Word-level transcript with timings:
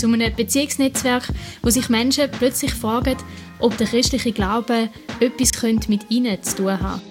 Zu 0.00 0.06
einem 0.06 0.34
Beziehungsnetzwerk, 0.34 1.28
wo 1.60 1.68
sich 1.68 1.90
Menschen 1.90 2.30
plötzlich 2.30 2.72
fragen, 2.72 3.18
ob 3.58 3.76
der 3.76 3.86
christliche 3.86 4.32
Glaube 4.32 4.88
etwas 5.20 5.52
mit 5.88 6.10
ihnen 6.10 6.42
zu 6.42 6.56
tun 6.56 6.80
hat. 6.80 7.02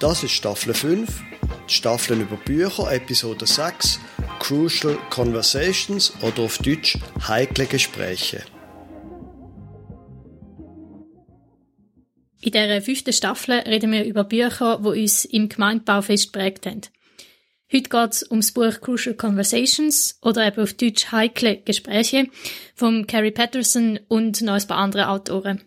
Das 0.00 0.22
ist 0.24 0.30
Staffel 0.30 0.72
5, 0.72 1.22
die 1.68 1.74
Staffeln 1.74 2.22
über 2.22 2.36
Bücher, 2.36 2.90
Episode 2.90 3.44
6, 3.44 4.00
Crucial 4.38 4.96
Conversations 5.10 6.14
oder 6.22 6.44
auf 6.44 6.56
Deutsch 6.56 6.96
heikle 7.28 7.66
Gespräche. 7.66 8.42
In 12.40 12.52
dieser 12.52 12.80
fünften 12.80 13.12
Staffel 13.12 13.58
reden 13.66 13.92
wir 13.92 14.06
über 14.06 14.24
Bücher, 14.24 14.80
die 14.82 15.02
uns 15.02 15.26
im 15.26 15.50
Gemeindebau 15.50 16.00
fest 16.00 16.32
geprägt 16.32 16.64
haben. 16.64 16.80
Heute 17.72 17.88
geht 17.88 18.12
es 18.12 18.22
um 18.22 18.40
das 18.40 18.52
Buch 18.52 18.80
Crucial 18.80 19.16
Conversations 19.16 20.18
oder 20.22 20.46
eben 20.46 20.62
auf 20.62 20.74
Deutsch 20.74 21.10
Heikle 21.10 21.56
Gespräche 21.56 22.28
von 22.76 23.08
Carrie 23.08 23.32
Patterson 23.32 23.98
und 24.06 24.40
noch 24.42 24.54
ein 24.54 24.66
paar 24.68 24.78
anderen 24.78 25.08
Autoren. 25.08 25.62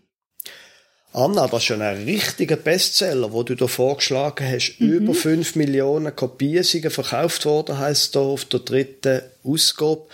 Anna, 1.11 1.47
das 1.47 1.59
ist 1.59 1.65
schon 1.65 1.81
ein 1.81 2.03
richtiger 2.03 2.55
Bestseller, 2.55 3.33
wo 3.33 3.43
du 3.43 3.55
da 3.55 3.67
vorgeschlagen 3.67 4.47
hast. 4.47 4.79
Mhm. 4.79 4.89
Über 4.89 5.13
5 5.13 5.55
Millionen 5.55 6.15
Kopien 6.15 6.63
sind 6.63 6.89
verkauft 6.89 7.45
worden, 7.45 7.79
heisst 7.79 8.15
da 8.15 8.19
auf 8.21 8.45
der 8.45 8.61
dritten 8.61 9.21
Ausgabe. 9.43 10.07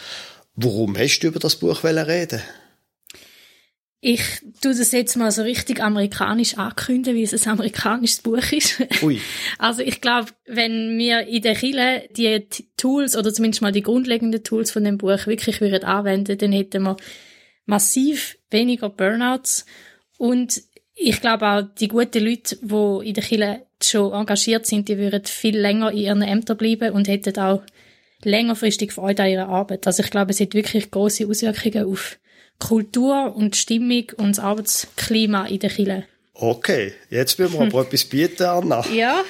Warum 0.55 0.97
hast 0.97 1.19
du 1.19 1.27
über 1.27 1.39
das 1.39 1.57
Buch 1.57 1.83
reden? 1.83 2.41
Ich 4.07 4.21
tue 4.61 4.75
das 4.75 4.91
jetzt 4.91 5.15
mal 5.15 5.31
so 5.31 5.41
richtig 5.41 5.81
amerikanisch 5.81 6.59
ankündigen, 6.59 7.17
wie 7.17 7.23
es 7.23 7.47
ein 7.47 7.53
amerikanisches 7.53 8.21
Buch 8.21 8.51
ist. 8.51 8.79
Ui. 9.01 9.19
Also 9.57 9.81
ich 9.81 9.99
glaube, 9.99 10.29
wenn 10.45 10.95
wir 10.99 11.25
in 11.25 11.41
der 11.41 11.55
Kille 11.55 12.03
die 12.15 12.45
Tools 12.77 13.17
oder 13.17 13.33
zumindest 13.33 13.63
mal 13.63 13.71
die 13.71 13.81
grundlegenden 13.81 14.43
Tools 14.43 14.69
von 14.69 14.83
dem 14.83 14.99
Buch 14.99 15.25
wirklich 15.25 15.59
würden 15.59 15.85
anwenden, 15.85 16.37
dann 16.37 16.51
hätten 16.51 16.83
wir 16.83 16.97
massiv 17.65 18.37
weniger 18.51 18.89
Burnouts 18.89 19.65
und 20.19 20.61
ich 20.93 21.19
glaube 21.19 21.47
auch, 21.47 21.63
die 21.79 21.87
guten 21.87 22.23
Leute, 22.23 22.57
die 22.61 23.07
in 23.09 23.13
der 23.15 23.23
Kille 23.23 23.65
schon 23.81 24.13
engagiert 24.13 24.67
sind, 24.67 24.87
die 24.87 24.99
würden 24.99 25.25
viel 25.25 25.57
länger 25.57 25.89
in 25.89 25.97
ihren 25.97 26.21
Ämtern 26.21 26.57
bleiben 26.57 26.93
und 26.93 27.07
hätten 27.07 27.39
auch 27.39 27.63
längerfristig 28.21 28.91
Freude 28.91 29.23
an 29.23 29.29
ihrer 29.29 29.49
Arbeit. 29.49 29.87
Also 29.87 30.03
ich 30.03 30.11
glaube, 30.11 30.29
es 30.29 30.39
hat 30.39 30.53
wirklich 30.53 30.91
große 30.91 31.27
Auswirkungen 31.27 31.91
auf 31.91 32.19
Kultur 32.59 33.35
und 33.35 33.55
Stimmung 33.55 34.11
und 34.17 34.37
das 34.37 34.39
Arbeitsklima 34.39 35.45
in 35.47 35.59
der 35.59 35.69
Kirche. 35.69 36.05
Okay, 36.33 36.93
jetzt 37.09 37.39
müssen 37.39 37.53
wir 37.53 37.61
aber 37.61 37.81
etwas 37.87 38.03
bieten, 38.03 38.43
Anna. 38.43 38.85
Ja, 38.93 39.23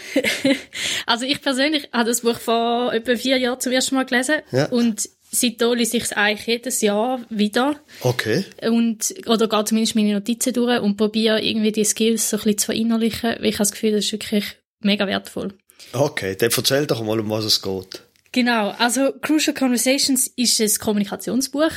also 1.06 1.26
ich 1.26 1.42
persönlich 1.42 1.88
habe 1.94 2.10
das 2.10 2.22
Buch 2.22 2.40
vor 2.40 2.94
etwa 2.94 3.16
vier 3.16 3.38
Jahren 3.38 3.60
zum 3.60 3.72
ersten 3.72 3.96
Mal 3.96 4.06
gelesen 4.06 4.38
ja. 4.52 4.66
und 4.68 5.08
seitdem 5.30 5.74
lese 5.74 5.98
ich 5.98 6.04
es 6.04 6.14
eigentlich 6.14 6.48
jedes 6.48 6.82
Jahr 6.82 7.22
wieder. 7.30 7.76
Okay. 8.02 8.44
Und, 8.68 9.14
oder 9.28 9.48
gehe 9.48 9.66
zumindest 9.66 9.96
meine 9.96 10.14
Notizen 10.14 10.54
durch 10.54 10.82
und 10.82 10.98
probiere 10.98 11.42
irgendwie 11.42 11.72
die 11.72 11.86
Skills 11.86 12.30
so 12.30 12.38
ein 12.38 12.44
bisschen 12.44 12.58
zu 12.58 12.66
verinnerlichen, 12.68 13.36
weil 13.40 13.46
ich 13.46 13.56
habe 13.56 13.60
das 13.60 13.72
Gefühl, 13.72 13.92
das 13.92 14.06
ist 14.06 14.12
wirklich 14.12 14.46
mega 14.80 15.06
wertvoll. 15.06 15.54
Okay, 15.94 16.36
dann 16.36 16.50
erzähl 16.56 16.88
doch 16.88 17.04
mal, 17.04 17.20
um 17.20 17.30
was 17.30 17.46
es 17.46 17.62
geht. 17.62 18.02
Genau, 18.32 18.70
also 18.80 19.14
Crucial 19.22 19.54
Conversations 19.54 20.28
ist 20.36 20.60
ein 20.60 20.72
Kommunikationsbuch 20.80 21.72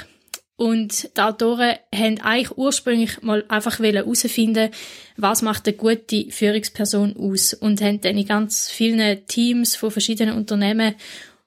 und 0.58 1.16
die 1.16 1.20
Autoren 1.20 1.76
haben 1.94 2.20
eigentlich 2.20 2.58
ursprünglich 2.58 3.22
mal 3.22 3.44
einfach 3.46 3.78
herausfinden, 3.78 4.70
was 5.16 5.40
macht 5.40 5.68
eine 5.68 5.76
gute 5.76 6.32
Führungsperson 6.32 7.16
aus 7.16 7.54
und 7.54 7.80
haben 7.80 8.00
dann 8.00 8.18
in 8.18 8.26
ganz 8.26 8.68
vielen 8.68 9.24
Teams 9.28 9.76
von 9.76 9.92
verschiedenen 9.92 10.36
Unternehmen 10.36 10.96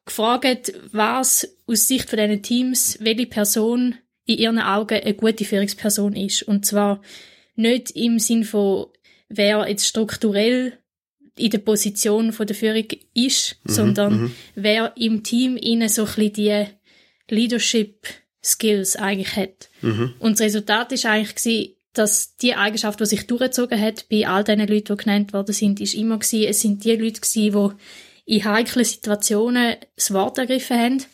gefragt, 0.05 0.71
was 0.93 1.57
aus 1.67 1.89
Sicht 1.89 2.09
von 2.09 2.19
diesen 2.19 2.41
Teams, 2.41 2.99
welche 3.01 3.25
Person 3.25 3.95
in 4.25 4.37
ihren 4.37 4.59
Augen 4.59 5.01
eine 5.01 5.13
gute 5.13 5.43
Führungsperson 5.43 6.15
ist. 6.15 6.43
Und 6.43 6.65
zwar 6.65 7.01
nicht 7.57 7.91
im 7.91 8.17
Sinn 8.17 8.45
von, 8.45 8.85
wer 9.27 9.67
jetzt 9.67 9.87
strukturell 9.87 10.77
in 11.37 11.49
der 11.49 11.57
Position 11.57 12.31
von 12.31 12.47
der 12.47 12.55
Führung 12.55 12.87
ist, 13.13 13.57
mhm, 13.65 13.69
sondern 13.69 14.21
mhm. 14.21 14.35
wer 14.55 14.93
im 14.95 15.21
Team 15.21 15.57
ihnen 15.57 15.89
so 15.89 16.03
ein 16.03 16.15
bisschen 16.15 16.33
die 16.33 16.65
Leadership 17.27 18.07
Skills 18.43 18.95
eigentlich 18.95 19.35
hat. 19.35 19.69
Mhm. 19.81 20.13
Und 20.19 20.39
das 20.39 20.47
Resultat 20.47 20.91
ist 20.91 21.05
eigentlich 21.05 21.35
gewesen, 21.35 21.75
dass 21.93 22.37
die 22.37 22.55
Eigenschaft, 22.55 22.99
die 22.99 23.05
sich 23.05 23.27
durchgezogen 23.27 23.79
hat 23.79 24.07
bei 24.09 24.27
all 24.27 24.43
diesen 24.43 24.67
Leuten, 24.67 24.97
die 24.97 25.03
genannt 25.03 25.33
worden 25.33 25.53
sind, 25.53 25.79
ist 25.81 25.93
immer 25.93 26.19
gewesen, 26.19 26.49
es 26.49 26.61
sind 26.61 26.83
die 26.83 26.95
Leute 26.95 27.21
gewesen, 27.21 27.75
die 28.25 28.35
in 28.35 28.45
heiklen 28.45 28.85
Situationen 28.85 29.75
das 29.95 30.13
Wort 30.13 30.37
ergriffen 30.37 30.77
haben 30.77 31.05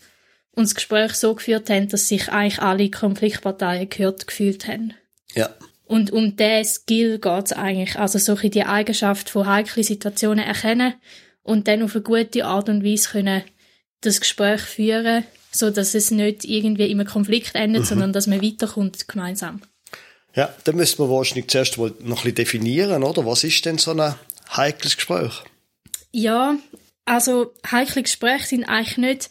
und 0.51 0.65
das 0.65 0.75
Gespräch 0.75 1.13
so 1.13 1.33
geführt 1.33 1.69
haben, 1.69 1.87
dass 1.87 2.07
sich 2.07 2.29
eigentlich 2.29 2.61
alle 2.61 2.91
Konfliktparteien 2.91 3.89
gehört 3.89 4.27
gefühlt 4.27 4.67
haben. 4.67 4.93
Ja. 5.33 5.49
Und 5.85 6.11
um 6.11 6.35
diesen 6.35 6.65
Skill 6.65 7.19
geht 7.19 7.45
es 7.45 7.53
eigentlich. 7.53 7.97
Also 7.97 8.19
solche 8.19 8.49
die 8.49 8.63
Eigenschaft 8.63 9.29
von 9.29 9.47
heiklen 9.47 9.83
Situationen 9.83 10.45
erkennen 10.45 10.93
und 11.43 11.67
dann 11.67 11.81
auf 11.81 11.95
eine 11.95 12.03
gute 12.03 12.45
Art 12.45 12.69
und 12.69 12.83
Weise 12.83 13.09
können 13.09 13.43
das 14.01 14.19
Gespräch 14.19 14.61
führen 14.61 15.23
so 15.57 15.69
dass 15.71 15.95
es 15.95 16.11
nicht 16.11 16.45
irgendwie 16.45 16.89
im 16.91 17.03
Konflikt 17.05 17.55
endet, 17.55 17.83
mhm. 17.83 17.87
sondern 17.87 18.13
dass 18.13 18.27
man 18.27 18.41
weiterkommt 18.41 19.07
gemeinsam. 19.07 19.61
Ja, 20.35 20.53
dann 20.65 20.75
müssen 20.75 20.99
wir 20.99 21.09
wahrscheinlich 21.09 21.47
zuerst 21.47 21.77
mal 21.77 21.91
noch 21.99 22.19
ein 22.19 22.23
bisschen 22.23 22.35
definieren, 22.35 23.03
oder? 23.03 23.25
Was 23.25 23.43
ist 23.43 23.65
denn 23.65 23.77
so 23.77 23.91
ein 23.91 24.15
heikles 24.55 24.95
Gespräch? 24.95 25.41
Ja, 26.11 26.55
also 27.05 27.53
heikle 27.71 28.03
Gespräche 28.03 28.45
sind 28.45 28.65
eigentlich 28.65 28.97
nicht 28.97 29.29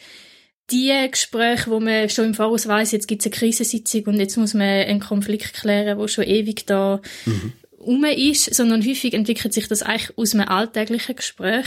die 0.71 0.93
Gespräche, 1.11 1.71
wo 1.71 1.79
man 1.79 2.09
schon 2.09 2.27
im 2.27 2.35
Voraus 2.35 2.67
weiß, 2.67 2.91
jetzt 2.93 3.07
gibt 3.07 3.23
es 3.23 3.27
eine 3.27 3.37
Krisensitzung 3.37 4.03
und 4.05 4.19
jetzt 4.19 4.37
muss 4.37 4.55
man 4.55 4.67
einen 4.67 5.01
Konflikt 5.01 5.55
klären, 5.55 5.99
wo 5.99 6.09
schon 6.09 6.25
ewig 6.25 6.67
da 6.67 7.01
mhm. 7.25 7.53
rum 7.79 8.05
ist, 8.05 8.53
sondern 8.53 8.85
häufig 8.85 9.15
entwickelt 9.15 9.55
sich 9.55 9.69
das 9.69 9.83
eigentlich 9.83 10.19
aus 10.19 10.35
einem 10.35 10.49
alltäglichen 10.49 11.15
Gespräch, 11.15 11.67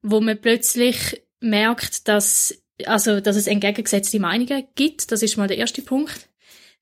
wo 0.00 0.20
man 0.20 0.40
plötzlich 0.40 1.22
merkt, 1.40 2.08
dass 2.08 2.54
also, 2.86 3.20
dass 3.20 3.36
es 3.36 3.46
entgegengesetzte 3.46 4.18
Meinungen 4.18 4.66
gibt, 4.74 5.12
das 5.12 5.22
ist 5.22 5.36
mal 5.36 5.48
der 5.48 5.58
erste 5.58 5.82
Punkt. 5.82 6.28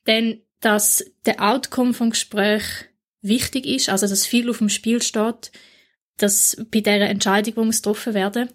Dann, 0.04 0.40
dass 0.60 1.04
der 1.26 1.40
Outcome 1.42 1.94
vom 1.94 2.10
Gespräch 2.10 2.62
wichtig 3.20 3.66
ist, 3.66 3.88
also 3.88 4.06
dass 4.06 4.26
viel 4.26 4.50
auf 4.50 4.58
dem 4.58 4.68
Spiel 4.68 5.02
steht, 5.02 5.52
dass 6.16 6.56
bei 6.70 6.80
dieser 6.80 7.08
Entscheidung, 7.08 7.54
die 7.54 7.60
muss 7.60 7.82
getroffen 7.82 8.14
werden 8.14 8.50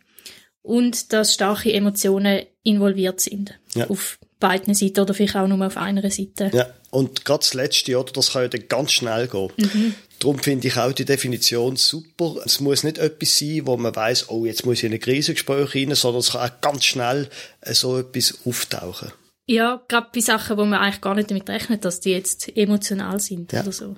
und 0.62 1.14
dass 1.14 1.34
starke 1.34 1.72
Emotionen 1.72 2.46
involviert 2.64 3.22
sind. 3.22 3.58
Ja. 3.76 3.90
Auf 3.90 4.20
beiden 4.40 4.74
Seiten 4.74 5.00
oder 5.00 5.14
vielleicht 5.14 5.36
auch 5.36 5.47
nur 5.47 5.66
auf 5.66 5.78
einer 5.78 6.09
Seite. 6.12 6.52
Ja, 6.53 6.68
und 6.92 7.26
gerade 7.26 7.40
das 7.40 7.53
Letzte, 7.53 7.97
oder, 8.00 8.12
das 8.12 8.34
kann 8.34 8.44
ja 8.44 8.47
dann 8.50 8.68
ganz 8.68 8.92
schnell 8.92 9.28
gehen. 9.28 9.52
Mhm. 9.58 9.96
Darum 10.19 10.39
finde 10.39 10.67
ich 10.67 10.78
auch 10.78 10.94
die 10.94 11.05
Definition 11.05 11.75
super. 11.75 12.38
Es 12.45 12.59
muss 12.59 12.83
nicht 12.83 12.97
etwas 12.97 13.38
sein, 13.38 13.61
wo 13.66 13.78
man 13.78 13.95
weiß, 13.95 14.29
oh, 14.29 14.45
jetzt 14.45 14.66
muss 14.66 14.79
ich 14.79 14.85
in 14.85 14.94
ein 14.94 15.00
Krisengespräch 15.00 15.75
rein, 15.75 15.95
sondern 15.95 16.22
es 16.22 16.31
kann 16.31 16.50
auch 16.50 16.61
ganz 16.61 16.85
schnell 16.85 17.29
äh, 17.61 17.73
so 17.73 17.99
etwas 17.99 18.40
auftauchen. 18.46 19.11
Ja, 19.46 19.81
gerade 19.87 20.09
bei 20.14 20.19
Sachen, 20.19 20.58
wo 20.58 20.66
man 20.66 20.79
eigentlich 20.79 21.02
gar 21.02 21.16
nicht 21.16 21.29
damit 21.29 21.49
rechnet, 21.49 21.85
dass 21.85 21.99
die 21.99 22.11
jetzt 22.11 22.55
emotional 22.58 23.19
sind 23.19 23.53
ja. 23.53 23.61
oder 23.61 23.72
so. 23.72 23.96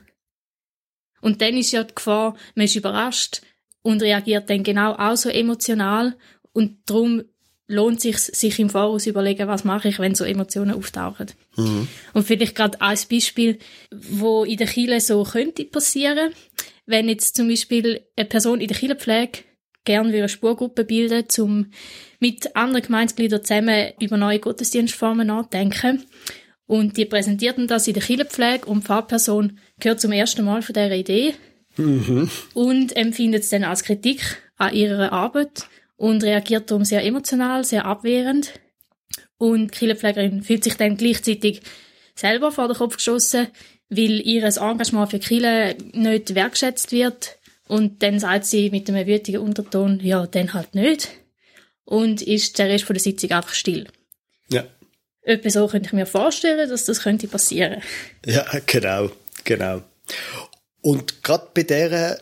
Und 1.21 1.41
dann 1.41 1.57
ist 1.57 1.71
ja 1.71 1.83
die 1.83 1.95
Gefahr, 1.95 2.35
man 2.55 2.65
ist 2.65 2.75
überrascht 2.75 3.41
und 3.81 4.01
reagiert 4.01 4.49
dann 4.49 4.63
genau 4.63 4.93
auch 4.93 5.15
so 5.15 5.29
emotional 5.29 6.15
und 6.53 6.77
darum 6.85 7.23
lohnt 7.69 8.01
sich 8.01 8.17
sich 8.17 8.59
im 8.59 8.69
Voraus 8.69 9.05
überlegen, 9.05 9.47
was 9.47 9.63
mache 9.63 9.87
ich, 9.89 9.99
wenn 9.99 10.15
so 10.15 10.25
Emotionen 10.25 10.71
auftauchen. 10.71 11.27
Mhm. 11.55 11.87
Und 12.13 12.25
vielleicht 12.25 12.55
gerade 12.55 12.81
als 12.81 13.05
Beispiel, 13.05 13.59
wo 13.91 14.43
in 14.43 14.57
der 14.57 14.67
Kille 14.67 14.99
so 14.99 15.23
könnte 15.23 15.65
passieren, 15.65 16.31
wenn 16.87 17.07
jetzt 17.07 17.35
zum 17.35 17.47
Beispiel 17.47 18.01
eine 18.17 18.27
Person 18.27 18.59
in 18.59 18.67
der 18.67 18.75
Kirchenpflege 18.75 19.43
gerne 19.85 20.09
eine 20.09 20.29
Spurgruppe 20.29 20.83
bilden, 20.83 21.25
um 21.37 21.67
mit 22.19 22.55
anderen 22.55 22.85
Gemeinsgliedern 22.85 23.43
zusammen 23.43 23.93
über 23.99 24.17
neue 24.17 24.39
Gottesdienstformen 24.39 25.27
nachdenken. 25.27 26.03
Und 26.65 26.97
die 26.97 27.05
präsentierten 27.05 27.67
das 27.67 27.87
in 27.87 27.93
der 27.93 28.03
Kirchenpflege 28.03 28.65
und 28.65 28.83
die 28.83 28.87
Fahrperson 28.87 29.59
gehört 29.79 30.01
zum 30.01 30.11
ersten 30.11 30.43
Mal 30.43 30.63
von 30.63 30.73
dieser 30.73 30.95
Idee 30.95 31.35
mhm. 31.77 32.29
und 32.55 32.95
empfindet 32.95 33.43
es 33.43 33.49
dann 33.49 33.63
als 33.63 33.83
Kritik 33.83 34.21
an 34.57 34.73
ihrer 34.73 35.11
Arbeit 35.11 35.67
und 35.99 36.23
reagiert 36.23 36.71
darum 36.71 36.85
sehr 36.85 37.03
emotional, 37.03 37.65
sehr 37.65 37.83
abwehrend. 37.85 38.53
Und 39.37 39.73
die 39.73 39.77
Kirchenpflegerin 39.79 40.43
fühlt 40.43 40.63
sich 40.63 40.75
dann 40.75 40.95
gleichzeitig 40.95 41.61
selber 42.15 42.53
vor 42.53 42.69
den 42.69 42.77
Kopf 42.77 42.95
geschossen, 42.95 43.47
weil 43.89 44.21
ihr 44.21 44.43
Engagement 44.43 45.11
für 45.11 45.19
Kirche 45.19 45.75
nicht 45.91 46.35
wertschätzt 46.35 46.93
wird. 46.93 47.37
Und 47.67 48.01
dann 48.01 48.17
sagt 48.17 48.45
sie 48.45 48.69
mit 48.69 48.89
einem 48.89 49.05
wütigen 49.07 49.41
Unterton, 49.41 49.99
ja, 50.01 50.25
dann 50.25 50.53
halt 50.53 50.73
nicht. 50.73 51.09
Und 51.83 52.21
ist 52.21 52.57
der 52.59 52.69
Rest 52.69 52.87
der 52.87 52.99
Sitzung 52.99 53.31
einfach 53.31 53.53
still. 53.53 53.87
Ja. 54.49 54.63
Etwa 55.23 55.49
so 55.49 55.67
könnte 55.67 55.87
ich 55.87 55.93
mir 55.93 56.05
vorstellen, 56.05 56.69
dass 56.69 56.85
das 56.85 57.01
könnte 57.01 57.27
passieren. 57.27 57.81
Ja, 58.25 58.45
genau, 58.65 59.11
genau. 59.43 59.81
Und 60.81 61.23
gerade 61.23 61.49
bei 61.53 61.63
dieser 61.63 62.19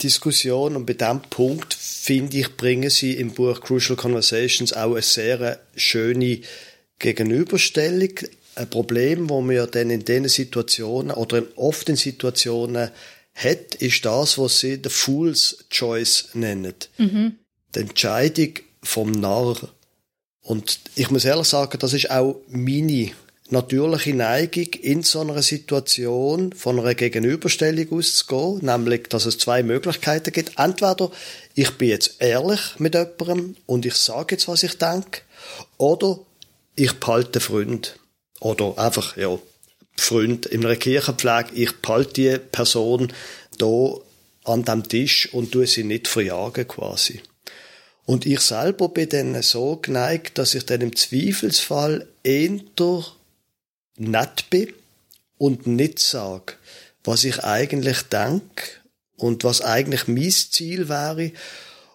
Diskussion 0.00 0.76
und 0.76 0.86
bei 0.86 0.94
diesem 0.94 1.22
Punkt, 1.22 1.74
finde 1.74 2.38
ich, 2.38 2.56
bringen 2.56 2.90
sie 2.90 3.14
im 3.14 3.32
Buch 3.32 3.60
Crucial 3.60 3.96
Conversations 3.96 4.72
auch 4.72 4.92
eine 4.92 5.02
sehr 5.02 5.60
schöne 5.76 6.40
Gegenüberstellung. 6.98 8.10
Ein 8.54 8.70
Problem, 8.70 9.30
wo 9.30 9.42
wir 9.42 9.66
dann 9.66 9.90
in 9.90 10.04
diesen 10.04 10.28
Situationen 10.28 11.12
oder 11.12 11.42
oft 11.56 11.88
in 11.88 11.96
Situationen 11.96 12.90
hat, 13.34 13.74
ist 13.76 14.04
das, 14.04 14.38
was 14.38 14.60
sie 14.60 14.80
the 14.82 14.90
Fool's 14.90 15.64
Choice 15.70 16.30
nennen. 16.34 16.74
Mhm. 16.98 17.36
Die 17.74 17.80
Entscheidung 17.80 18.54
vom 18.82 19.10
Narr. 19.10 19.56
Und 20.42 20.80
ich 20.96 21.10
muss 21.10 21.24
ehrlich 21.24 21.46
sagen, 21.46 21.78
das 21.78 21.92
ist 21.92 22.10
auch 22.10 22.40
meine 22.48 23.12
natürliche 23.52 24.14
Neigung, 24.14 24.66
in 24.80 25.02
so 25.02 25.20
einer 25.20 25.42
Situation 25.42 26.52
von 26.52 26.80
einer 26.80 26.94
Gegenüberstellung 26.94 27.98
auszugehen, 27.98 28.64
nämlich, 28.64 29.08
dass 29.08 29.26
es 29.26 29.38
zwei 29.38 29.62
Möglichkeiten 29.62 30.32
gibt. 30.32 30.58
Entweder 30.58 31.10
ich 31.54 31.70
bin 31.72 31.90
jetzt 31.90 32.16
ehrlich 32.20 32.60
mit 32.78 32.94
jemandem 32.94 33.56
und 33.66 33.86
ich 33.86 33.94
sage 33.94 34.34
jetzt, 34.34 34.48
was 34.48 34.62
ich 34.62 34.78
denke, 34.78 35.20
oder 35.76 36.18
ich 36.74 36.94
behalte 36.94 37.40
Freund. 37.40 37.98
Oder 38.40 38.76
einfach, 38.78 39.16
ja, 39.16 39.38
Freund 39.96 40.46
in 40.46 40.64
einer 40.64 40.76
Kirchenpflege, 40.76 41.50
ich 41.54 41.80
behalte 41.80 42.12
die 42.14 42.38
Person 42.38 43.12
da 43.58 43.94
an 44.44 44.64
dem 44.64 44.88
Tisch 44.88 45.32
und 45.32 45.52
tue 45.52 45.66
sie 45.66 45.84
nicht 45.84 46.08
verjagen 46.08 46.66
quasi. 46.66 47.20
Und 48.04 48.26
ich 48.26 48.40
selber 48.40 48.88
bin 48.88 49.08
dann 49.10 49.42
so 49.42 49.76
geneigt, 49.76 50.38
dass 50.38 50.54
ich 50.54 50.66
dann 50.66 50.80
im 50.80 50.96
Zweifelsfall 50.96 52.08
eher 52.24 52.58
nett 53.96 54.50
bin 54.50 54.72
und 55.38 55.66
nicht 55.66 55.98
sage, 55.98 56.54
was 57.04 57.24
ich 57.24 57.42
eigentlich 57.44 58.02
denke 58.02 58.64
und 59.16 59.44
was 59.44 59.60
eigentlich 59.60 60.08
mein 60.08 60.30
Ziel 60.30 60.88
wäre. 60.88 61.32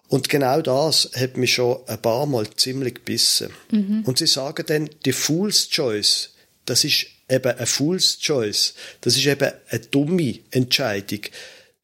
Und 0.08 0.28
genau 0.28 0.62
das 0.62 1.10
hat 1.14 1.36
mich 1.36 1.54
schon 1.54 1.78
ein 1.86 2.00
paar 2.00 2.26
Mal 2.26 2.48
ziemlich 2.50 2.96
gebissen. 2.96 3.50
Mhm. 3.70 4.02
Und 4.04 4.18
sie 4.18 4.26
sagen 4.26 4.64
dann, 4.66 4.90
die 5.04 5.12
Fool's 5.12 5.68
Choice, 5.68 6.30
das 6.64 6.84
ist 6.84 7.06
eben 7.28 7.56
ein 7.56 7.66
Fool's 7.66 8.18
Choice. 8.18 8.74
Das 9.00 9.16
ist 9.16 9.26
eben 9.26 9.52
eine 9.68 9.80
dumme 9.80 10.38
Entscheidung. 10.50 11.20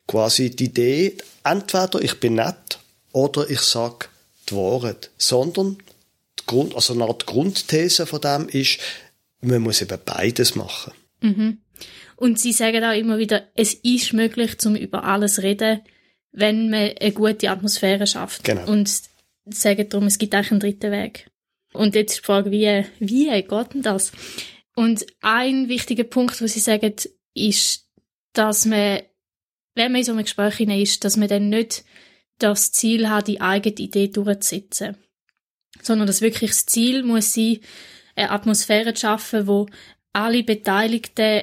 Quasi 0.06 0.50
die 0.50 0.66
Idee, 0.66 1.16
entweder 1.44 2.02
ich 2.02 2.20
bin 2.20 2.34
nett 2.34 2.78
oder 3.12 3.48
ich 3.48 3.60
sag 3.60 4.08
die 4.48 4.56
Wahrheit. 4.56 5.10
Sondern 5.18 5.78
die 6.38 6.46
Grund, 6.46 6.74
also 6.74 6.94
eine 6.94 7.04
Art 7.04 7.26
Grundthese 7.26 8.06
von 8.06 8.20
dem 8.20 8.48
ist, 8.48 8.78
man 9.46 9.62
muss 9.62 9.82
eben 9.82 9.98
beides 10.04 10.54
machen. 10.54 10.92
Mhm. 11.20 11.58
Und 12.16 12.38
sie 12.38 12.52
sagen 12.52 12.84
auch 12.84 12.96
immer 12.96 13.18
wieder, 13.18 13.48
es 13.54 13.74
ist 13.74 14.12
möglich, 14.12 14.58
zum 14.58 14.76
über 14.76 15.04
alles 15.04 15.42
reden, 15.42 15.80
wenn 16.32 16.70
man 16.70 16.92
eine 17.00 17.12
gute 17.12 17.50
Atmosphäre 17.50 18.06
schafft. 18.06 18.44
Genau. 18.44 18.70
Und 18.70 18.90
sagen 19.46 19.88
darum, 19.88 20.06
es 20.06 20.18
gibt 20.18 20.34
eigentlich 20.34 20.50
einen 20.52 20.60
dritten 20.60 20.92
Weg. 20.92 21.30
Und 21.72 21.94
jetzt 21.94 22.12
ist 22.12 22.20
die 22.20 22.24
Frage, 22.24 22.50
wie, 22.50 22.84
wie 23.00 23.26
geht 23.26 23.74
denn 23.74 23.82
das? 23.82 24.12
Und 24.76 25.06
ein 25.20 25.68
wichtiger 25.68 26.04
Punkt, 26.04 26.40
was 26.40 26.54
sie 26.54 26.60
sagen, 26.60 26.94
ist, 27.34 27.88
dass 28.32 28.64
man, 28.64 29.00
wenn 29.74 29.92
man 29.92 30.00
in 30.00 30.04
so 30.04 30.12
einem 30.12 30.24
Gespräch 30.24 30.60
ist, 30.60 31.04
dass 31.04 31.16
man 31.16 31.28
dann 31.28 31.48
nicht 31.48 31.84
das 32.38 32.72
Ziel 32.72 33.08
hat, 33.08 33.28
die 33.28 33.40
eigene 33.40 33.76
Idee 33.76 34.08
durchzusetzen. 34.08 34.96
Sondern 35.82 36.06
dass 36.06 36.20
wirklich 36.20 36.50
das 36.50 36.66
Ziel 36.66 37.02
muss 37.02 37.34
sein, 37.34 37.58
eine 38.16 38.30
Atmosphäre 38.30 38.94
zu 38.94 39.02
schaffen, 39.02 39.46
wo 39.46 39.66
alle 40.12 40.42
Beteiligten 40.42 41.42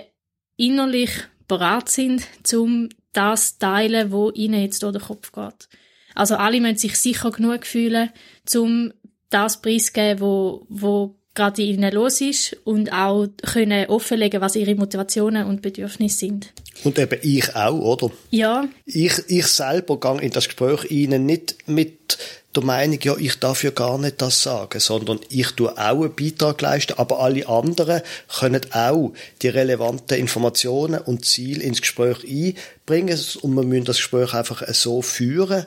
innerlich 0.58 1.12
bereit 1.48 1.90
sind, 1.90 2.24
um 2.54 2.90
das 3.14 3.54
zu 3.54 3.60
teilen, 3.60 4.12
wo 4.12 4.32
ihnen 4.32 4.62
jetzt 4.62 4.84
durch 4.84 4.94
den 4.94 5.02
Kopf 5.02 5.32
geht. 5.32 5.68
Also 6.16 6.36
alle 6.36 6.62
müssen 6.62 6.78
sich 6.78 6.98
sicher 6.98 7.32
genug 7.32 7.66
fühlen, 7.66 8.10
um 8.56 8.94
das 9.30 9.62
preiszugeben, 9.62 10.20
wo, 10.22 10.66
wo 10.70 11.16
gerade 11.34 11.62
in 11.62 11.76
ihnen 11.76 11.94
los 11.94 12.22
ist 12.22 12.58
und 12.66 12.92
auch 12.92 13.28
können 13.42 13.88
offenlegen, 13.88 14.42
was 14.42 14.56
ihre 14.56 14.76
Motivationen 14.76 15.48
und 15.48 15.62
Bedürfnisse 15.62 16.18
sind. 16.18 16.54
Und 16.84 16.98
eben 16.98 17.20
ich 17.22 17.56
auch, 17.56 17.80
oder? 17.80 18.12
Ja. 18.32 18.68
Ich, 18.86 19.14
ich 19.28 19.46
selber 19.48 20.00
gehe 20.00 20.22
in 20.22 20.32
das 20.32 20.46
Gespräch 20.46 20.90
ihnen 20.90 21.26
nicht 21.26 21.68
mit 21.68 22.18
der 22.56 22.64
Meinung, 22.64 23.00
ja, 23.02 23.16
ich 23.18 23.40
darf 23.40 23.64
ja 23.64 23.72
gar 23.72 23.98
nicht 23.98 24.22
das 24.22 24.44
sagen, 24.44 24.80
sondern 24.80 25.20
ich 25.30 25.52
tue 25.52 25.72
auch 25.72 26.02
einen 26.02 26.16
Beitrag 26.16 26.62
leisten, 26.62 26.94
aber 26.98 27.20
alle 27.20 27.48
anderen 27.48 28.02
können 28.40 28.62
auch 28.74 29.14
die 29.42 29.48
relevanten 29.48 30.18
Informationen 30.18 31.00
und 31.00 31.26
Ziele 31.26 31.64
ins 31.64 31.82
Gespräch 31.82 32.24
einbringen 32.24 33.20
und 33.42 33.56
wir 33.56 33.64
müssen 33.64 33.86
das 33.86 33.98
Gespräch 33.98 34.34
einfach 34.34 34.68
so 34.74 35.02
führen, 35.02 35.66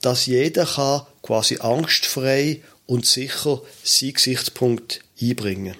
dass 0.00 0.26
jeder 0.26 0.66
kann 0.66 1.02
quasi 1.22 1.58
angstfrei 1.60 2.62
und 2.86 3.06
sicher 3.06 3.62
seinen 3.82 4.14
Gesichtspunkt 4.14 5.00
einbringen. 5.20 5.76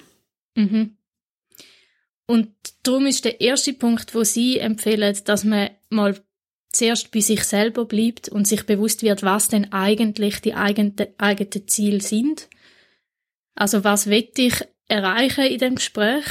Mhm. 0.55 0.95
Und 2.27 2.51
darum 2.83 3.05
ist 3.05 3.25
der 3.25 3.41
erste 3.41 3.73
Punkt, 3.73 4.15
wo 4.15 4.23
Sie 4.23 4.57
empfehlen, 4.57 5.17
dass 5.25 5.43
man 5.43 5.69
mal 5.89 6.19
zuerst 6.71 7.11
bei 7.11 7.21
sich 7.21 7.43
selber 7.43 7.85
bleibt 7.85 8.29
und 8.29 8.47
sich 8.47 8.65
bewusst 8.65 9.01
wird, 9.03 9.23
was 9.23 9.47
denn 9.47 9.71
eigentlich 9.71 10.41
die 10.41 10.55
eigenen, 10.55 10.95
eigenen 11.17 11.67
Ziele 11.67 12.01
sind. 12.01 12.49
Also 13.53 13.83
was 13.83 14.07
will 14.07 14.29
ich 14.37 14.55
erreichen 14.87 15.45
in 15.45 15.59
dem 15.59 15.75
Gespräch 15.75 16.25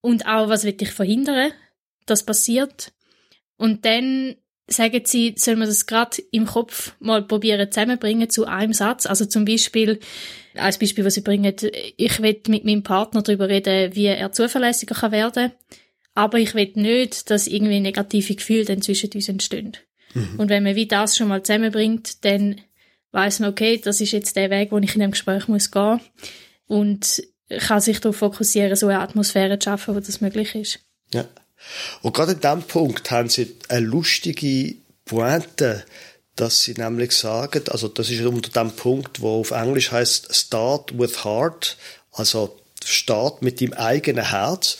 und 0.00 0.26
auch 0.26 0.48
was 0.48 0.64
will 0.64 0.76
ich 0.78 0.90
verhindern, 0.90 1.52
dass 2.06 2.26
passiert. 2.26 2.92
Und 3.56 3.84
dann 3.84 4.36
sagen 4.66 5.02
sie, 5.04 5.34
soll 5.36 5.56
man 5.56 5.68
das 5.68 5.86
gerade 5.86 6.22
im 6.30 6.46
Kopf 6.46 6.94
mal 6.98 7.22
probieren 7.22 7.70
zusammenbringen 7.70 8.30
zu 8.30 8.46
einem 8.46 8.72
Satz. 8.72 9.06
Also 9.06 9.26
zum 9.26 9.44
Beispiel, 9.44 10.00
als 10.54 10.78
Beispiel, 10.78 11.04
was 11.04 11.14
sie 11.14 11.20
bringen, 11.20 11.54
ich 11.96 12.22
will 12.22 12.40
mit 12.48 12.64
meinem 12.64 12.82
Partner 12.82 13.22
darüber 13.22 13.48
reden, 13.48 13.94
wie 13.94 14.06
er 14.06 14.32
zuverlässiger 14.32 14.94
kann 14.94 15.12
werden 15.12 15.52
aber 16.14 16.38
ich 16.38 16.54
will 16.54 16.70
nicht, 16.74 17.30
dass 17.30 17.46
irgendwie 17.46 17.80
negative 17.80 18.34
Gefühle 18.36 18.64
dann 18.64 18.82
zwischen 18.82 19.10
uns 19.12 19.28
entstehen. 19.28 19.76
Mhm. 20.14 20.38
Und 20.38 20.48
wenn 20.48 20.62
man 20.62 20.76
wie 20.76 20.86
das 20.86 21.16
schon 21.16 21.28
mal 21.28 21.42
zusammenbringt, 21.42 22.24
dann 22.24 22.60
weiß 23.10 23.40
man, 23.40 23.50
okay, 23.50 23.80
das 23.82 24.00
ist 24.00 24.12
jetzt 24.12 24.36
der 24.36 24.50
Weg, 24.50 24.70
wo 24.72 24.78
ich 24.78 24.94
in 24.94 25.00
dem 25.00 25.10
Gespräch 25.10 25.48
muss 25.48 25.70
gehen 25.70 26.00
und 26.66 27.22
kann 27.58 27.80
sich 27.80 28.00
darauf 28.00 28.16
fokussieren, 28.16 28.74
so 28.76 28.86
eine 28.86 29.00
Atmosphäre 29.00 29.58
zu 29.58 29.68
schaffen, 29.68 29.94
wo 29.94 30.00
das 30.00 30.20
möglich 30.20 30.54
ist. 30.54 30.80
Ja. 31.12 31.26
Und 32.02 32.14
gerade 32.14 32.32
in 32.32 32.40
diesem 32.40 32.62
Punkt 32.62 33.10
haben 33.10 33.28
sie 33.28 33.56
eine 33.68 33.86
lustige 33.86 34.76
Pointe, 35.04 35.84
dass 36.36 36.62
sie 36.62 36.74
nämlich 36.74 37.12
sagen, 37.12 37.62
also 37.68 37.88
das 37.88 38.10
ist 38.10 38.24
unter 38.24 38.50
dem 38.50 38.72
Punkt, 38.72 39.20
wo 39.20 39.40
auf 39.40 39.52
Englisch 39.52 39.92
heißt 39.92 40.34
Start 40.34 40.98
with 40.98 41.24
Heart, 41.24 41.76
also 42.12 42.58
Start 42.84 43.42
mit 43.42 43.60
dem 43.60 43.72
eigenen 43.72 44.30
Herz. 44.30 44.78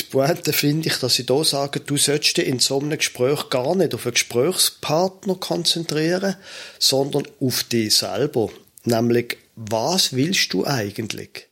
Die 0.00 0.04
Pointe 0.04 0.52
finde 0.52 0.88
ich, 0.88 0.98
dass 0.98 1.14
sie 1.14 1.24
da 1.24 1.42
sagen, 1.42 1.80
du 1.86 1.96
sollst 1.96 2.36
dich 2.36 2.46
in 2.46 2.58
so 2.58 2.78
einem 2.78 2.98
Gespräch 2.98 3.48
gar 3.48 3.74
nicht 3.74 3.94
auf 3.94 4.04
einen 4.04 4.14
Gesprächspartner 4.14 5.36
konzentrieren, 5.36 6.36
sondern 6.78 7.26
auf 7.40 7.64
dich 7.64 7.94
selber. 7.96 8.50
Nämlich, 8.84 9.38
was 9.56 10.12
willst 10.12 10.52
du 10.52 10.66
eigentlich? 10.66 11.48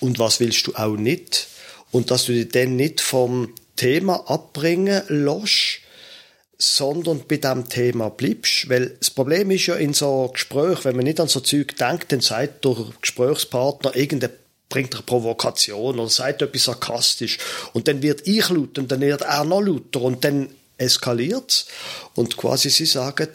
Und 0.00 0.18
was 0.18 0.38
willst 0.38 0.66
du 0.68 0.74
auch 0.74 0.96
nicht? 0.96 1.48
Und 1.90 2.10
dass 2.10 2.26
du 2.26 2.32
dich 2.32 2.48
dann 2.48 2.76
nicht 2.76 3.00
vom 3.00 3.52
Thema 3.76 4.28
abbringen 4.28 5.02
lässt, 5.08 5.80
sondern 6.58 7.22
bei 7.26 7.38
dem 7.38 7.68
Thema 7.68 8.10
bleibst. 8.10 8.68
Weil 8.68 8.90
das 8.98 9.10
Problem 9.10 9.50
ist 9.50 9.66
ja 9.66 9.74
in 9.74 9.94
so 9.94 10.30
Gespräch, 10.32 10.84
wenn 10.84 10.96
man 10.96 11.04
nicht 11.04 11.20
an 11.20 11.28
so 11.28 11.40
Zeug 11.40 11.76
denkt, 11.76 12.12
dann 12.12 12.20
sagt 12.20 12.64
der 12.64 12.76
Gesprächspartner 13.00 13.96
irgendeine 13.96 14.32
bringt 14.72 14.94
eine 14.94 15.02
Provokation 15.02 15.98
oder 15.98 16.08
sagt 16.08 16.40
etwas 16.40 16.64
sarkastisch 16.64 17.38
und 17.74 17.88
dann 17.88 18.00
wird 18.00 18.26
ich 18.26 18.48
laut 18.48 18.78
und 18.78 18.90
dann 18.90 19.02
wird 19.02 19.20
er 19.20 19.44
noch 19.44 19.60
lauter 19.60 20.00
und 20.00 20.24
dann 20.24 20.48
eskaliert's 20.78 21.66
und 22.14 22.38
quasi 22.38 22.70
sie 22.70 22.86
sagen, 22.86 23.28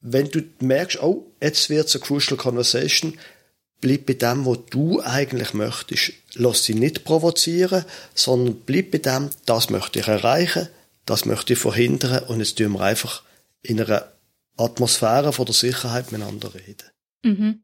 wenn 0.00 0.30
du 0.30 0.42
merkst, 0.60 1.02
oh, 1.02 1.26
jetzt 1.42 1.70
wird's 1.70 1.96
eine 1.96 2.04
crucial 2.04 2.36
conversation, 2.36 3.18
bleib 3.80 4.06
bei 4.06 4.14
dem, 4.14 4.46
was 4.46 4.58
du 4.70 5.00
eigentlich 5.02 5.54
möchtest. 5.54 6.12
Lass 6.34 6.64
dich 6.64 6.76
nicht 6.76 7.04
provozieren, 7.04 7.84
sondern 8.14 8.60
bleib 8.66 8.90
bei 8.90 8.98
dem, 8.98 9.30
das 9.46 9.70
möchte 9.70 10.00
ich 10.00 10.08
erreichen, 10.08 10.68
das 11.06 11.24
möchte 11.24 11.54
ich 11.54 11.58
verhindern 11.58 12.24
und 12.24 12.40
jetzt 12.40 12.58
tun 12.58 12.72
wir 12.72 12.80
einfach 12.80 13.22
in 13.62 13.80
einer 13.80 14.12
Atmosphäre 14.56 15.32
von 15.32 15.46
der 15.46 15.54
Sicherheit 15.54 16.12
miteinander 16.12 16.54
reden. 16.54 16.90
Mhm. 17.22 17.62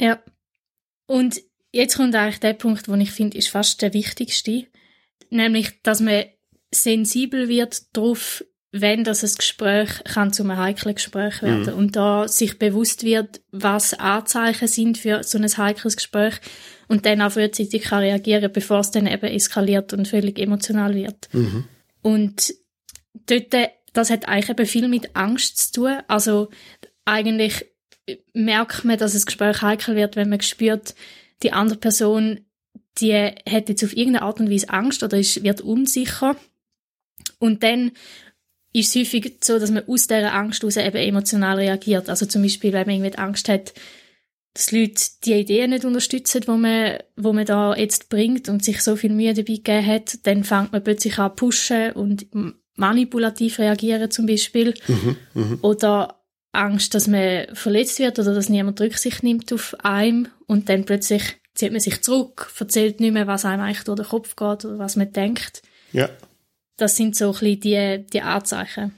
Ja. 0.00 0.22
Und 1.06 1.40
jetzt 1.72 1.96
kommt 1.96 2.14
eigentlich 2.14 2.40
der 2.40 2.54
Punkt, 2.54 2.88
wo 2.88 2.94
ich 2.94 3.10
finde, 3.10 3.38
ist 3.38 3.48
fast 3.48 3.82
der 3.82 3.92
wichtigste. 3.92 4.66
Nämlich, 5.30 5.82
dass 5.82 6.00
man 6.00 6.24
sensibel 6.70 7.48
wird 7.48 7.96
darauf, 7.96 8.44
wenn 8.70 9.02
das 9.02 9.24
ein 9.24 9.32
Gespräch 9.36 10.04
kann 10.04 10.32
zu 10.32 10.42
einem 10.42 10.58
heiklen 10.58 10.94
Gespräch 10.94 11.42
werden 11.42 11.72
mhm. 11.72 11.78
und 11.78 11.96
da 11.96 12.28
sich 12.28 12.58
bewusst 12.58 13.02
wird, 13.02 13.40
was 13.50 13.94
Anzeichen 13.94 14.68
sind 14.68 14.98
für 14.98 15.22
so 15.24 15.38
ein 15.38 15.56
heikles 15.56 15.96
Gespräch 15.96 16.34
und 16.86 17.06
dann 17.06 17.22
auch 17.22 17.32
frühzeitig 17.32 17.82
kann 17.82 18.00
reagieren, 18.00 18.52
bevor 18.52 18.80
es 18.80 18.90
dann 18.90 19.06
eben 19.06 19.26
eskaliert 19.26 19.92
und 19.92 20.08
völlig 20.08 20.38
emotional 20.38 20.94
wird. 20.94 21.28
Mhm. 21.32 21.64
Und 22.02 22.54
dort, 23.26 23.54
das 23.92 24.10
hat 24.10 24.28
eigentlich 24.28 24.50
eben 24.50 24.66
viel 24.66 24.88
mit 24.88 25.16
Angst 25.16 25.58
zu 25.58 25.80
tun. 25.80 25.98
Also 26.06 26.50
eigentlich 27.04 27.66
merkt 28.34 28.84
man, 28.84 28.98
dass 28.98 29.14
das 29.14 29.26
Gespräch 29.26 29.62
heikel 29.62 29.96
wird, 29.96 30.16
wenn 30.16 30.28
man 30.28 30.40
spürt, 30.40 30.94
die 31.42 31.52
andere 31.52 31.78
Person, 31.78 32.40
die 32.98 33.14
hat 33.14 33.68
jetzt 33.68 33.84
auf 33.84 33.96
irgendeine 33.96 34.22
Art 34.22 34.40
und 34.40 34.50
Weise 34.50 34.70
Angst 34.70 35.02
oder 35.02 35.18
ist, 35.18 35.42
wird 35.42 35.60
unsicher. 35.60 36.36
Und 37.38 37.62
dann 37.62 37.92
ist 38.78 38.94
es 38.94 39.02
häufig 39.02 39.38
so, 39.42 39.58
dass 39.58 39.70
man 39.70 39.86
aus 39.86 40.06
dieser 40.06 40.34
Angst 40.34 40.62
heraus 40.62 40.76
eben 40.76 40.96
emotional 40.96 41.56
reagiert. 41.56 42.08
Also 42.08 42.26
zum 42.26 42.42
Beispiel, 42.42 42.72
wenn 42.72 42.86
man 42.86 42.96
irgendwie 42.96 43.18
Angst 43.18 43.48
hat, 43.48 43.74
dass 44.54 44.72
Leute 44.72 45.02
die 45.24 45.34
Ideen 45.34 45.70
nicht 45.70 45.84
unterstützen, 45.84 46.42
wo 46.46 46.56
man, 46.56 46.98
wo 47.16 47.32
man 47.32 47.46
da 47.46 47.76
jetzt 47.76 48.08
bringt 48.08 48.48
und 48.48 48.64
sich 48.64 48.82
so 48.82 48.96
viel 48.96 49.12
Mühe 49.12 49.34
dabei 49.34 49.54
gegeben 49.54 49.86
hat, 49.86 50.26
dann 50.26 50.44
fängt 50.44 50.72
man 50.72 50.82
plötzlich 50.82 51.18
an 51.18 51.36
pushen 51.36 51.92
und 51.92 52.26
manipulativ 52.74 53.58
reagieren 53.58 54.10
zum 54.10 54.26
Beispiel. 54.26 54.74
Mhm, 54.88 55.16
mh. 55.34 55.58
Oder 55.62 56.18
Angst, 56.52 56.94
dass 56.94 57.06
man 57.06 57.46
verletzt 57.52 57.98
wird 57.98 58.18
oder 58.18 58.34
dass 58.34 58.48
niemand 58.48 58.80
Rücksicht 58.80 59.22
nimmt 59.22 59.52
auf 59.52 59.76
einem 59.84 60.28
und 60.46 60.68
dann 60.68 60.84
plötzlich 60.84 61.22
zieht 61.54 61.72
man 61.72 61.80
sich 61.80 62.02
zurück, 62.02 62.52
erzählt 62.58 63.00
nicht 63.00 63.12
mehr, 63.12 63.26
was 63.26 63.44
einem 63.44 63.62
eigentlich 63.62 63.84
durch 63.84 64.00
den 64.00 64.08
Kopf 64.08 64.36
geht 64.36 64.64
oder 64.64 64.78
was 64.78 64.96
man 64.96 65.12
denkt. 65.12 65.62
Ja. 65.92 66.08
Das 66.78 66.96
sind 66.96 67.16
so 67.16 67.26
ein 67.26 67.32
bisschen 67.32 67.60
die, 67.60 68.06
die 68.12 68.22
Anzeichen. 68.22 68.94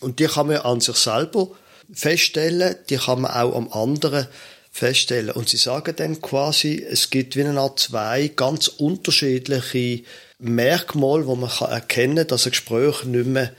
Und 0.00 0.20
die 0.20 0.26
kann 0.26 0.46
man 0.46 0.58
an 0.58 0.80
sich 0.80 0.96
selber 0.96 1.50
feststellen, 1.92 2.76
die 2.88 2.96
kann 2.96 3.22
man 3.22 3.32
auch 3.32 3.54
am 3.54 3.72
anderen 3.72 4.26
feststellen. 4.70 5.30
Und 5.30 5.48
sie 5.48 5.56
sagen 5.56 5.94
dann 5.96 6.20
quasi, 6.22 6.84
es 6.88 7.10
gibt 7.10 7.36
wie 7.36 7.44
eine 7.44 7.60
Art 7.60 7.80
zwei 7.80 8.28
ganz 8.28 8.68
unterschiedliche 8.68 10.04
Merkmale, 10.38 11.26
wo 11.26 11.34
man 11.34 11.50
kann 11.50 11.70
erkennen 11.70 12.16
kann, 12.16 12.28
dass 12.28 12.46
ein 12.46 12.50
Gespräch 12.50 13.04
nicht 13.04 13.26
mehr 13.26 13.52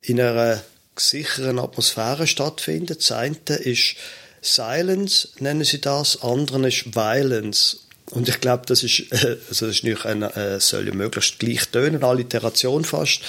in 0.00 0.20
einer 0.20 0.62
sicheren 0.96 1.58
Atmosphäre 1.58 2.26
stattfindet. 2.26 3.00
Das 3.00 3.12
eine 3.12 3.36
ist 3.36 3.96
Silence, 4.40 5.28
nennen 5.38 5.64
sie 5.64 5.80
das, 5.80 6.22
andere 6.22 6.66
ist 6.68 6.94
Violence. 6.96 7.86
Und 8.12 8.28
ich 8.28 8.40
glaube, 8.40 8.64
das 8.66 8.82
ist, 8.82 9.00
äh, 9.10 9.38
also 9.48 9.66
das 9.66 9.76
ist 9.76 9.84
nicht 9.84 10.04
eine, 10.04 10.34
äh, 10.36 10.60
soll 10.60 10.86
ja 10.86 10.94
möglichst 10.94 11.38
gleich 11.38 11.66
tönen, 11.68 12.04
Alliteration 12.04 12.84
fast. 12.84 13.22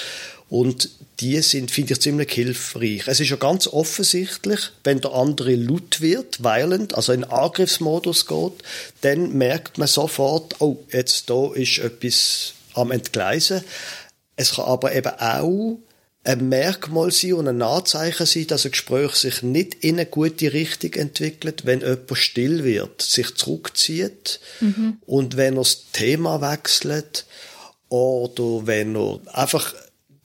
Und 0.50 0.90
die 1.20 1.40
sind, 1.40 1.70
finde 1.70 1.94
ich, 1.94 2.00
ziemlich 2.00 2.30
hilfreich. 2.32 3.08
Es 3.08 3.18
ist 3.18 3.30
ja 3.30 3.36
ganz 3.36 3.66
offensichtlich, 3.66 4.60
wenn 4.84 5.00
der 5.00 5.12
andere 5.12 5.54
laut 5.54 6.02
wird, 6.02 6.44
violent, 6.44 6.94
also 6.94 7.12
in 7.12 7.24
Angriffsmodus 7.24 8.26
geht, 8.26 8.52
dann 9.00 9.32
merkt 9.32 9.78
man 9.78 9.88
sofort, 9.88 10.60
oh, 10.60 10.84
jetzt 10.92 11.30
da 11.30 11.52
ist 11.54 11.78
etwas 11.78 12.52
am 12.74 12.90
Entgleisen. 12.90 13.64
Es 14.36 14.56
kann 14.56 14.66
aber 14.66 14.94
eben 14.94 15.12
auch 15.18 15.78
ein 16.24 16.48
Merkmal 16.48 17.10
sein 17.10 17.34
und 17.34 17.48
ein 17.48 17.62
Anzeichen 17.62 18.26
sein, 18.26 18.46
dass 18.46 18.64
ein 18.64 18.70
Gespräch 18.70 19.14
sich 19.14 19.42
nicht 19.42 19.84
in 19.84 19.96
eine 19.96 20.06
gute 20.06 20.52
Richtung 20.52 20.94
entwickelt, 20.94 21.66
wenn 21.66 21.80
jemand 21.80 22.16
still 22.16 22.64
wird, 22.64 23.02
sich 23.02 23.34
zurückzieht 23.34 24.40
mhm. 24.60 24.98
und 25.06 25.36
wenn 25.36 25.54
er 25.54 25.60
das 25.60 25.90
Thema 25.92 26.40
wechselt 26.40 27.26
oder 27.90 28.66
wenn 28.66 28.96
er 28.96 29.20
einfach 29.32 29.74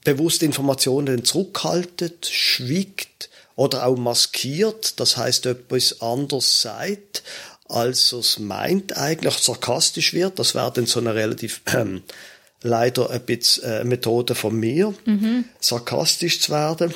bewusst 0.02 0.42
Informationen 0.42 1.24
zurückhaltet, 1.24 2.26
schwiegt 2.26 3.28
oder 3.54 3.84
auch 3.84 3.96
maskiert, 3.96 4.98
das 4.98 5.18
heißt 5.18 5.44
etwas 5.44 6.00
anderes 6.00 6.62
sagt, 6.62 7.22
als 7.68 8.12
er 8.12 8.20
es 8.20 8.38
meint, 8.38 8.96
eigentlich 8.96 9.34
sarkastisch 9.34 10.14
wird, 10.14 10.38
das 10.38 10.54
wäre 10.54 10.72
dann 10.72 10.86
so 10.86 10.98
eine 10.98 11.14
relativ 11.14 11.60
äh, 11.66 12.00
leider 12.62 13.10
ein 13.10 13.22
bisschen 13.22 13.64
äh, 13.64 13.84
Methode 13.84 14.34
von 14.34 14.58
mir, 14.58 14.94
mhm. 15.06 15.44
sarkastisch 15.60 16.40
zu 16.40 16.52
werden. 16.52 16.92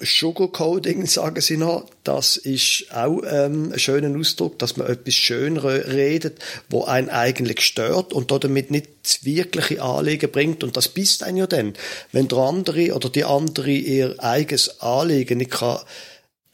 Sugarcoating, 0.00 1.06
sagen 1.06 1.40
sie 1.40 1.56
noch, 1.56 1.86
das 2.02 2.36
ist 2.36 2.86
auch 2.92 3.22
ähm, 3.26 3.72
ein 3.72 3.78
schöner 3.78 4.18
Ausdruck, 4.18 4.58
dass 4.58 4.76
man 4.76 4.88
etwas 4.88 5.14
schön 5.14 5.56
redet, 5.56 6.40
wo 6.68 6.84
einen 6.84 7.08
eigentlich 7.08 7.60
stört 7.60 8.12
und 8.12 8.30
damit 8.30 8.70
nicht 8.70 8.88
das 9.02 9.24
wirkliche 9.24 9.80
Anliegen 9.80 10.30
bringt. 10.30 10.64
Und 10.64 10.76
das 10.76 10.88
bist 10.88 11.22
ein 11.22 11.36
ja 11.36 11.46
dann, 11.46 11.74
wenn 12.12 12.28
der 12.28 12.38
andere 12.38 12.94
oder 12.94 13.08
die 13.08 13.24
andere 13.24 13.70
ihr 13.70 14.16
eigenes 14.18 14.80
Anliegen 14.80 15.38
nicht 15.38 15.52
kann 15.52 15.78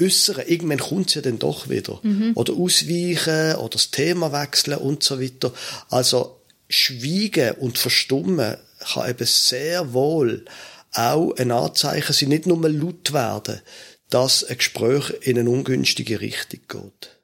äußern, 0.01 0.45
irgendwann 0.47 0.79
kommt 0.79 1.11
sie 1.11 1.23
dann 1.23 1.39
doch 1.39 1.69
wieder. 1.69 2.01
Mhm. 2.03 2.33
Oder 2.35 2.55
ausweichen 2.55 3.57
oder 3.57 3.71
das 3.71 3.91
Thema 3.91 4.33
wechseln 4.33 4.79
und 4.79 5.03
so 5.03 5.21
weiter. 5.21 5.53
Also 5.89 6.40
Schweigen 6.71 7.53
und 7.57 7.79
Verstummen 7.79 8.57
kann 8.93 9.11
eben 9.11 9.27
sehr 9.27 9.93
wohl 9.93 10.45
auch 10.93 11.33
ein 11.37 11.51
Anzeichen 11.51 12.13
sein, 12.13 12.29
nicht 12.31 12.47
nur 12.47 12.69
laut 12.69 13.13
werden, 13.13 13.61
dass 14.09 14.45
ein 14.45 14.57
Gespräch 14.57 15.13
in 15.23 15.39
eine 15.39 15.51
ungünstige 15.51 16.21
Richtung 16.21 16.61
geht. 16.69 17.21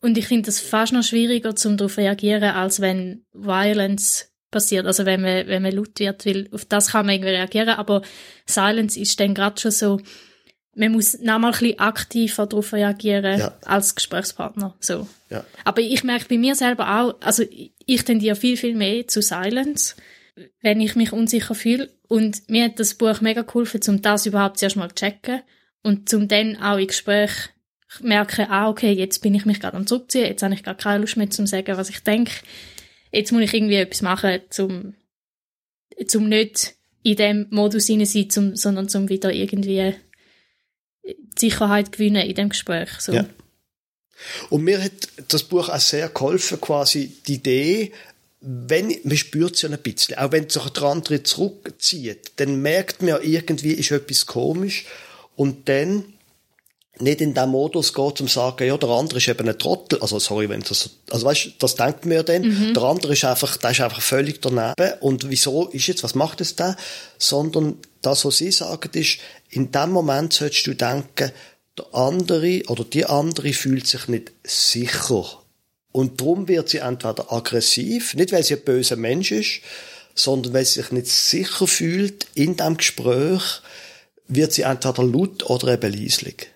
Und 0.00 0.18
ich 0.18 0.26
finde 0.26 0.46
das 0.46 0.60
fast 0.60 0.92
noch 0.92 1.02
schwieriger, 1.02 1.54
um 1.64 1.76
darauf 1.76 1.94
zu 1.94 2.00
reagieren, 2.00 2.42
als 2.42 2.80
wenn 2.80 3.24
Violence 3.32 4.26
passiert, 4.50 4.86
also 4.86 5.06
wenn 5.06 5.22
man, 5.22 5.46
wenn 5.46 5.62
man 5.62 5.72
laut 5.72 5.98
wird, 5.98 6.26
weil 6.26 6.48
auf 6.52 6.64
das 6.66 6.88
kann 6.88 7.06
man 7.06 7.14
irgendwie 7.14 7.32
reagieren, 7.32 7.70
aber 7.70 8.02
Silence 8.46 9.00
ist 9.00 9.18
dann 9.18 9.34
gerade 9.34 9.60
schon 9.60 9.70
so, 9.70 10.00
man 10.76 10.92
muss 10.92 11.18
noch 11.20 11.38
mal 11.38 11.52
ein 11.52 11.58
bisschen 11.58 11.78
aktiver 11.78 12.46
darauf 12.46 12.72
reagieren 12.72 13.38
ja. 13.38 13.56
als 13.64 13.94
Gesprächspartner. 13.94 14.74
So. 14.80 15.08
Ja. 15.30 15.44
Aber 15.64 15.80
ich 15.80 16.04
merke 16.04 16.26
bei 16.28 16.38
mir 16.38 16.54
selber 16.54 17.00
auch, 17.00 17.14
also 17.20 17.42
ich 17.42 17.72
tendiere 17.86 18.36
viel, 18.36 18.56
viel 18.56 18.74
mehr 18.74 19.06
zu 19.08 19.22
Silence, 19.22 19.96
wenn 20.60 20.80
ich 20.80 20.96
mich 20.96 21.12
unsicher 21.12 21.54
fühle. 21.54 21.90
Und 22.08 22.48
mir 22.48 22.64
hat 22.64 22.80
das 22.80 22.94
Buch 22.94 23.20
mega 23.20 23.42
geholfen, 23.42 23.80
um 23.88 24.02
das 24.02 24.26
überhaupt 24.26 24.58
zuerst 24.58 24.76
mal 24.76 24.88
zu 24.88 24.96
checken 24.96 25.42
und 25.82 26.08
zum 26.08 26.28
dann 26.28 26.56
auch 26.56 26.78
im 26.78 26.86
Gespräch 26.86 27.30
merken, 28.00 28.46
ah, 28.48 28.68
okay, 28.68 28.92
jetzt 28.92 29.20
bin 29.20 29.34
ich 29.34 29.46
mich 29.46 29.60
gerade 29.60 29.76
am 29.76 29.86
zurückziehen, 29.86 30.26
jetzt 30.26 30.42
habe 30.42 30.54
ich 30.54 30.64
gar 30.64 30.74
keine 30.74 31.00
Lust 31.00 31.16
mehr 31.16 31.30
zum 31.30 31.46
sagen, 31.46 31.76
was 31.76 31.90
ich 31.90 32.00
denke. 32.00 32.32
Jetzt 33.12 33.30
muss 33.30 33.42
ich 33.42 33.54
irgendwie 33.54 33.76
etwas 33.76 34.02
machen, 34.02 34.40
zum, 34.50 34.94
zum 36.06 36.28
nicht 36.28 36.74
in 37.04 37.16
dem 37.16 37.46
Modus 37.50 37.86
hinein 37.86 38.06
sein, 38.06 38.30
zum, 38.30 38.56
sondern 38.56 38.88
zum 38.88 39.08
wieder 39.08 39.32
irgendwie 39.32 39.94
Sicherheit 41.38 41.92
gewinnen 41.92 42.26
in 42.26 42.34
dem 42.34 42.48
Gespräch. 42.48 42.90
So. 42.98 43.12
Ja. 43.12 43.26
Und 44.50 44.64
mir 44.64 44.82
hat 44.82 44.92
das 45.28 45.42
Buch 45.42 45.68
auch 45.68 45.80
sehr 45.80 46.08
geholfen, 46.08 46.60
quasi 46.60 47.16
die 47.26 47.34
Idee, 47.34 47.92
wenn, 48.40 48.94
man 49.04 49.16
spürt 49.16 49.54
es 49.54 49.62
ja 49.62 49.70
ein 49.70 49.78
bisschen, 49.78 50.18
auch 50.18 50.32
wenn 50.32 50.48
sich 50.48 50.62
der 50.62 50.82
andere 50.82 51.22
zurückzieht, 51.22 52.32
dann 52.36 52.60
merkt 52.60 53.00
man 53.00 53.08
ja 53.08 53.18
irgendwie, 53.20 53.72
ist 53.72 53.90
etwas 53.90 54.26
komisch. 54.26 54.84
Und 55.34 55.68
dann 55.68 56.04
nicht 57.00 57.20
in 57.20 57.34
dem 57.34 57.48
Modus 57.48 57.92
geht, 57.92 58.18
zum 58.18 58.28
sagen, 58.28 58.68
ja, 58.68 58.76
der 58.76 58.88
andere 58.88 59.18
ist 59.18 59.26
eben 59.26 59.48
ein 59.48 59.58
Trottel, 59.58 60.00
also 60.00 60.18
sorry, 60.20 60.48
wenn 60.48 60.60
das, 60.60 60.90
also 61.10 61.26
weißt, 61.26 61.54
das 61.58 61.74
denkt 61.74 62.06
mir 62.06 62.22
dann, 62.22 62.42
mhm. 62.42 62.74
der 62.74 62.82
andere 62.84 63.14
ist 63.14 63.24
einfach, 63.24 63.56
der 63.56 63.70
ist 63.70 63.80
einfach 63.80 64.00
völlig 64.00 64.40
daneben. 64.40 64.92
Und 65.00 65.28
wieso 65.28 65.68
ist 65.68 65.86
jetzt, 65.88 66.04
was 66.04 66.14
macht 66.14 66.40
es 66.40 66.54
da? 66.54 66.76
Sondern 67.18 67.78
das, 68.00 68.24
was 68.24 68.36
sie 68.36 68.52
sagen, 68.52 68.90
ist, 68.92 69.18
in 69.50 69.72
dem 69.72 69.90
Moment 69.90 70.34
solltest 70.34 70.66
du 70.66 70.74
denken, 70.74 71.32
der 71.78 71.94
andere 71.94 72.62
oder 72.68 72.84
die 72.84 73.06
andere 73.06 73.52
fühlt 73.52 73.86
sich 73.86 74.08
nicht 74.08 74.32
sicher. 74.44 75.40
Und 75.92 76.20
darum 76.20 76.48
wird 76.48 76.68
sie 76.68 76.78
entweder 76.78 77.32
aggressiv, 77.32 78.14
nicht 78.14 78.32
weil 78.32 78.42
sie 78.42 78.54
ein 78.54 78.64
böser 78.64 78.96
Mensch 78.96 79.32
ist, 79.32 79.60
sondern 80.14 80.52
weil 80.52 80.64
sie 80.64 80.80
sich 80.80 80.92
nicht 80.92 81.08
sicher 81.08 81.66
fühlt 81.66 82.26
in 82.34 82.56
dem 82.56 82.76
Gespräch, 82.76 83.60
wird 84.26 84.52
sie 84.52 84.62
entweder 84.62 85.04
laut 85.04 85.48
oder 85.48 85.74
eben 85.74 85.92
leislich. 85.92 86.48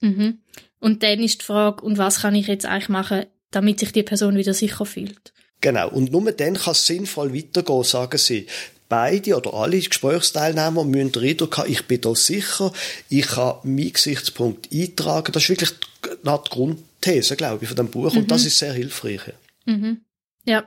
Mhm. 0.00 0.38
Und 0.78 1.02
dann 1.02 1.20
ist 1.20 1.42
die 1.42 1.44
Frage, 1.44 1.84
und 1.84 1.98
was 1.98 2.20
kann 2.22 2.34
ich 2.34 2.46
jetzt 2.46 2.66
eigentlich 2.66 2.88
machen, 2.88 3.26
damit 3.50 3.80
sich 3.80 3.92
die 3.92 4.02
Person 4.02 4.36
wieder 4.36 4.54
sicher 4.54 4.86
fühlt? 4.86 5.32
Genau. 5.60 5.90
Und 5.90 6.10
nur 6.10 6.32
dann 6.32 6.54
kann 6.54 6.72
es 6.72 6.86
sinnvoll 6.86 7.34
weitergehen, 7.34 7.84
sagen 7.84 8.18
sie 8.18 8.46
beide 8.90 9.36
oder 9.36 9.54
alle 9.54 9.80
Gesprächsteilnehmer 9.80 10.84
müssen 10.84 11.12
den 11.12 11.24
Eindruck 11.24 11.56
haben, 11.56 11.72
ich 11.72 11.86
bin 11.86 12.02
da 12.02 12.14
sicher, 12.14 12.72
ich 13.08 13.26
kann 13.28 13.54
meinen 13.62 13.92
Gesichtspunkt 13.92 14.68
eintragen. 14.70 15.32
Das 15.32 15.44
ist 15.44 15.48
wirklich 15.48 15.70
die, 15.70 16.08
die 16.22 16.50
Grundthese, 16.50 17.36
glaube 17.36 17.64
ich, 17.64 17.68
von 17.68 17.76
dem 17.76 17.90
Buch. 17.90 18.12
Mhm. 18.12 18.18
Und 18.18 18.30
das 18.30 18.42
mhm. 18.42 18.46
ist 18.48 18.58
sehr 18.58 18.74
hilfreich. 18.74 19.22
Mhm. 19.64 20.02
Ja. 20.44 20.66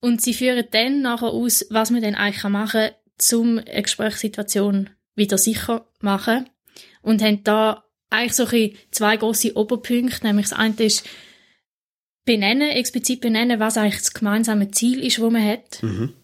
Und 0.00 0.22
sie 0.22 0.32
führen 0.32 0.64
dann 0.70 1.02
nachher 1.02 1.28
aus, 1.28 1.66
was 1.68 1.90
man 1.90 2.00
dann 2.00 2.14
eigentlich 2.14 2.44
machen 2.44 2.90
kann, 3.18 3.38
um 3.38 3.58
eine 3.58 3.82
Gesprächssituation 3.82 4.90
wieder 5.16 5.36
sicher 5.36 5.86
zu 5.98 6.04
machen. 6.06 6.48
Und 7.02 7.22
haben 7.22 7.42
da 7.42 7.84
eigentlich 8.08 8.34
so 8.34 8.46
zwei 8.92 9.16
große 9.16 9.56
Oberpunkte, 9.56 10.24
nämlich 10.24 10.48
das 10.48 10.58
eine 10.58 10.76
ist, 10.76 11.04
benennen, 12.24 12.70
explizit 12.70 13.20
benennen, 13.20 13.58
was 13.58 13.76
eigentlich 13.76 13.98
das 13.98 14.14
gemeinsame 14.14 14.70
Ziel 14.70 15.04
ist, 15.04 15.18
wo 15.18 15.28
man 15.28 15.44
hat. 15.44 15.82
Mhm. 15.82 16.14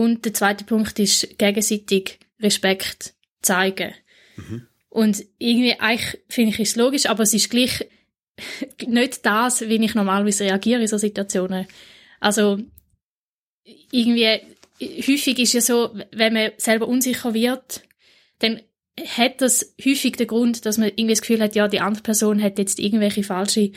Und 0.00 0.24
der 0.24 0.32
zweite 0.32 0.64
Punkt 0.64 0.98
ist 0.98 1.36
gegenseitig 1.36 2.20
Respekt 2.40 3.12
zeigen. 3.42 3.92
Mhm. 4.34 4.66
Und 4.88 5.26
irgendwie, 5.36 5.78
eigentlich 5.78 6.22
finde 6.26 6.52
ich 6.52 6.60
es 6.60 6.76
logisch, 6.76 7.04
aber 7.04 7.24
es 7.24 7.34
ist 7.34 7.50
gleich 7.50 7.86
nicht 8.86 9.26
das, 9.26 9.60
wie 9.60 9.84
ich 9.84 9.94
normalerweise 9.94 10.44
reagiere 10.44 10.80
in 10.80 10.88
so 10.88 10.96
Situationen. 10.96 11.66
Also, 12.18 12.60
irgendwie, 13.92 14.40
häufig 14.80 15.38
ist 15.38 15.52
ja 15.52 15.60
so, 15.60 15.94
wenn 16.12 16.32
man 16.32 16.52
selber 16.56 16.88
unsicher 16.88 17.34
wird, 17.34 17.82
dann 18.38 18.62
hat 19.04 19.42
das 19.42 19.74
häufig 19.84 20.16
den 20.16 20.28
Grund, 20.28 20.64
dass 20.64 20.78
man 20.78 20.88
irgendwie 20.88 21.12
das 21.12 21.20
Gefühl 21.20 21.42
hat, 21.42 21.54
ja, 21.54 21.68
die 21.68 21.80
andere 21.80 22.02
Person 22.02 22.42
hat 22.42 22.58
jetzt 22.58 22.78
irgendwelche 22.78 23.22
falsche 23.22 23.72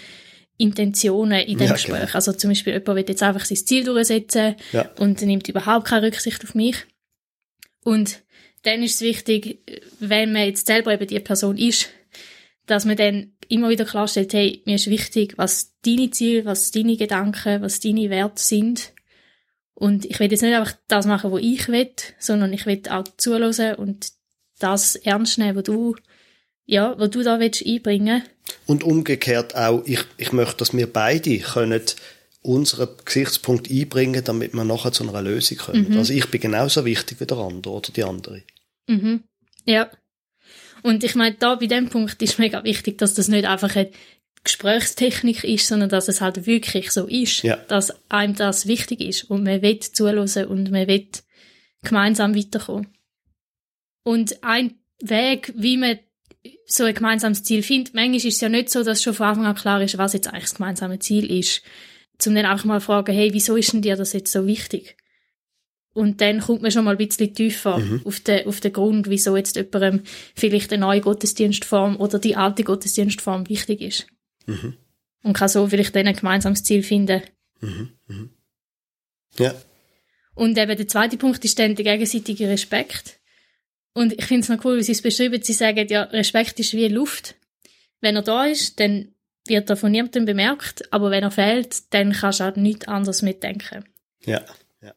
Intentionen 0.58 1.42
in 1.42 1.58
dem 1.58 1.68
Ja, 1.68 1.74
Gespräch. 1.74 2.00
genau. 2.02 2.14
Also 2.14 2.34
zum 2.34 2.52
Beispiel 2.52 2.74
jemand 2.74 2.96
will 2.98 3.06
jetzt 3.08 3.24
einfach 3.24 3.46
sein 3.46 3.58
Ziel 3.58 3.84
durchsetzen 3.84 4.56
Ja. 4.72 4.90
und 5.00 5.22
nimmt 5.22 5.48
überhaupt 5.50 5.88
keine 5.88 6.08
Rücksicht 6.08 6.44
auf 6.44 6.56
mich. 6.56 6.78
Und 7.84 8.22
dann 8.64 8.82
ist 8.84 8.96
es 8.96 9.02
wichtig, 9.02 9.60
wenn 10.00 10.32
man 10.32 10.46
jetzt 10.46 10.68
selber 10.68 10.94
eben 10.94 11.08
die 11.08 11.20
Person 11.20 11.58
ist, 11.58 11.90
dass 12.66 12.86
man 12.86 12.96
dann 12.96 13.34
immer 13.50 13.70
wieder 13.70 13.84
klarstellt, 13.84 14.34
hey, 14.34 14.62
mir 14.66 14.76
ist 14.76 14.90
wichtig, 14.90 15.34
was 15.38 15.74
deine 15.86 16.12
Ziele, 16.12 16.46
was 16.46 16.72
deine 16.72 16.96
Gedanken, 16.96 17.62
was 17.62 17.82
deine 17.82 18.10
Werte 18.10 18.42
sind. 18.42 18.94
Und 19.74 20.06
ich 20.06 20.20
will 20.20 20.32
jetzt 20.32 20.42
nicht 20.44 20.54
einfach 20.56 20.78
das 20.88 21.06
machen, 21.06 21.32
was 21.32 21.42
ich 21.42 21.68
will, 21.68 21.92
sondern 22.20 22.54
ich 22.54 22.66
will 22.66 22.82
auch 22.90 23.04
zuhören 23.18 23.76
und 23.76 24.12
das 24.60 24.96
ernst 24.96 25.40
nehmen, 25.40 25.58
was 25.58 25.64
du, 25.64 25.96
ja, 26.66 26.96
was 26.98 27.10
du 27.12 27.24
da 27.24 27.40
willst 27.40 27.66
einbringen. 27.66 28.24
Und 28.66 28.84
umgekehrt 28.84 29.56
auch, 29.56 29.84
ich, 29.86 30.00
ich 30.18 30.32
möchte, 30.32 30.58
dass 30.58 30.76
wir 30.76 30.92
beide 30.92 31.38
können 31.40 31.82
unseren 32.42 32.90
Gesichtspunkt 33.06 33.70
einbringen, 33.72 34.24
damit 34.24 34.54
wir 34.54 34.64
nachher 34.64 34.92
zu 34.92 35.08
einer 35.08 35.22
Lösung 35.22 35.58
kommen. 35.58 35.98
Also 35.98 36.14
ich 36.14 36.30
bin 36.30 36.42
genauso 36.42 36.84
wichtig 36.86 37.20
wie 37.22 37.26
der 37.26 37.38
andere 37.38 37.74
oder 37.74 37.92
die 37.92 38.04
andere. 38.04 38.44
Mhm. 38.88 39.24
Ja. 39.66 39.90
Und 40.82 41.04
ich 41.06 41.16
meine, 41.16 41.36
da 41.36 41.56
bei 41.56 41.68
dem 41.68 41.90
Punkt 41.90 42.22
ist 42.22 42.40
mega 42.40 42.64
wichtig, 42.66 42.98
dass 42.98 43.14
das 43.14 43.30
nicht 43.30 43.46
einfach 43.46 43.74
eine 43.76 43.92
Gesprächstechnik 44.44 45.46
ist, 45.46 45.68
sondern 45.68 45.88
dass 45.88 46.10
es 46.10 46.20
halt 46.20 46.46
wirklich 46.46 46.92
so 46.92 47.08
ist, 47.08 47.44
Ja. 47.44 47.56
dass 47.56 47.94
einem 48.12 48.36
das 48.36 48.68
wichtig 48.68 49.00
ist 49.00 49.24
und 49.30 49.44
man 49.44 49.62
will 49.62 49.80
zuhören 49.80 50.48
und 50.48 50.70
man 50.72 50.88
will 50.88 51.08
gemeinsam 51.82 52.36
weiterkommen. 52.36 52.90
Und 54.04 54.44
ein 54.44 54.76
Weg, 55.02 55.54
wie 55.56 55.78
man 55.78 56.00
so 56.66 56.84
ein 56.84 56.94
gemeinsames 56.94 57.44
Ziel 57.44 57.64
findet, 57.64 57.94
manchmal 57.94 58.18
ist 58.18 58.26
es 58.26 58.42
ja 58.42 58.50
nicht 58.50 58.70
so, 58.70 58.84
dass 58.84 59.04
schon 59.04 59.14
von 59.14 59.28
Anfang 59.28 59.46
an 59.46 59.56
klar 59.56 59.82
ist, 59.82 59.98
was 59.98 60.14
jetzt 60.14 60.28
eigentlich 60.28 60.44
das 60.44 60.56
gemeinsame 60.56 61.00
Ziel 61.00 61.30
ist. 61.32 61.62
Zum 62.18 62.36
dann 62.36 62.46
einfach 62.46 62.66
mal 62.66 62.80
fragen, 62.80 63.14
hey, 63.14 63.34
wieso 63.34 63.56
ist 63.56 63.74
denn 63.74 63.82
dir 63.82 63.96
das 63.96 64.14
jetzt 64.14 64.32
so 64.32 64.48
wichtig? 64.48 64.96
Und 65.94 66.22
dann 66.22 66.40
kommt 66.40 66.62
man 66.62 66.72
schon 66.72 66.86
mal 66.86 66.92
ein 66.92 66.98
bisschen 66.98 67.36
tiefer 67.36 67.80
auf, 68.04 68.20
den, 68.22 68.48
auf 68.48 68.60
den 68.60 68.74
Grund, 68.74 69.10
wieso 69.10 69.38
jetzt 69.38 69.56
jemandem 69.56 70.02
vielleicht 70.36 70.74
eine 70.74 70.82
neue 70.82 71.02
Gottesdienstform 71.02 71.98
oder 71.98 72.18
die 72.18 72.36
alte 72.36 72.64
Gottesdienstform 72.64 73.48
wichtig 73.50 73.82
ist. 73.82 74.08
Und 75.24 75.34
kann 75.34 75.50
so 75.50 75.68
vielleicht 75.68 75.96
dann 75.96 76.08
ein 76.08 76.16
gemeinsames 76.16 76.64
Ziel 76.64 76.82
finden. 76.82 77.22
Ja. 79.38 79.54
Und 80.36 80.58
eben 80.58 80.76
der 80.78 80.88
zweite 80.88 81.18
Punkt 81.18 81.46
ist 81.46 81.60
dann 81.60 81.76
der 81.76 81.86
gegenseitige 81.86 82.48
Respekt. 82.50 83.20
Und 83.94 84.14
ich 84.14 84.26
finde 84.26 84.42
es 84.42 84.50
noch 84.50 84.64
cool, 84.66 84.78
wie 84.78 84.84
sie 84.84 84.94
es 84.94 85.02
beschreiben. 85.02 85.42
Sie 85.42 85.54
sagen, 85.54 85.88
ja, 85.88 86.04
Respekt 86.04 86.60
ist 86.60 86.74
wie 86.74 86.88
Luft. 86.88 87.36
Wenn 88.02 88.16
er 88.16 88.24
da 88.24 88.46
ist, 88.46 88.80
dann 88.80 89.14
wird 89.48 89.70
er 89.70 89.78
von 89.78 89.92
niemandem 89.92 90.26
bemerkt, 90.26 90.92
aber 90.92 91.12
wenn 91.12 91.24
er 91.24 91.32
fehlt, 91.32 91.94
dann 91.94 92.14
kannst 92.14 92.40
du 92.40 92.46
auch 92.46 92.56
nichts 92.56 92.88
anderes 92.88 93.22
mitdenken. 93.22 93.84
Ja. 94.26 94.42
Ja. 94.82 94.94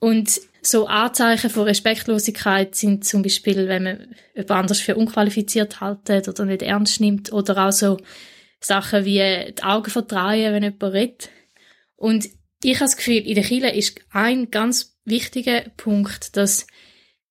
Und 0.00 0.40
so 0.62 0.86
Anzeichen 0.86 1.50
von 1.50 1.64
Respektlosigkeit 1.64 2.74
sind 2.74 3.04
zum 3.04 3.22
Beispiel, 3.22 3.68
wenn 3.68 3.84
man 3.84 4.14
jemand 4.34 4.50
anders 4.50 4.80
für 4.80 4.96
unqualifiziert 4.96 5.80
haltet 5.80 6.28
oder 6.28 6.44
nicht 6.44 6.62
ernst 6.62 7.00
nimmt 7.00 7.32
oder 7.32 7.68
auch 7.68 7.72
so 7.72 7.98
Sachen 8.60 9.04
wie 9.04 9.52
die 9.52 9.62
Augen 9.62 9.90
verdrehen, 9.90 10.52
wenn 10.52 10.64
jemand 10.64 10.82
redet. 10.82 11.30
Und 11.96 12.28
ich 12.62 12.74
habe 12.74 12.86
das 12.86 12.96
Gefühl, 12.96 13.26
in 13.26 13.34
der 13.34 13.44
Kirche 13.44 13.68
ist 13.68 14.00
ein 14.10 14.50
ganz 14.50 14.98
wichtiger 15.04 15.62
Punkt, 15.76 16.36
dass 16.36 16.66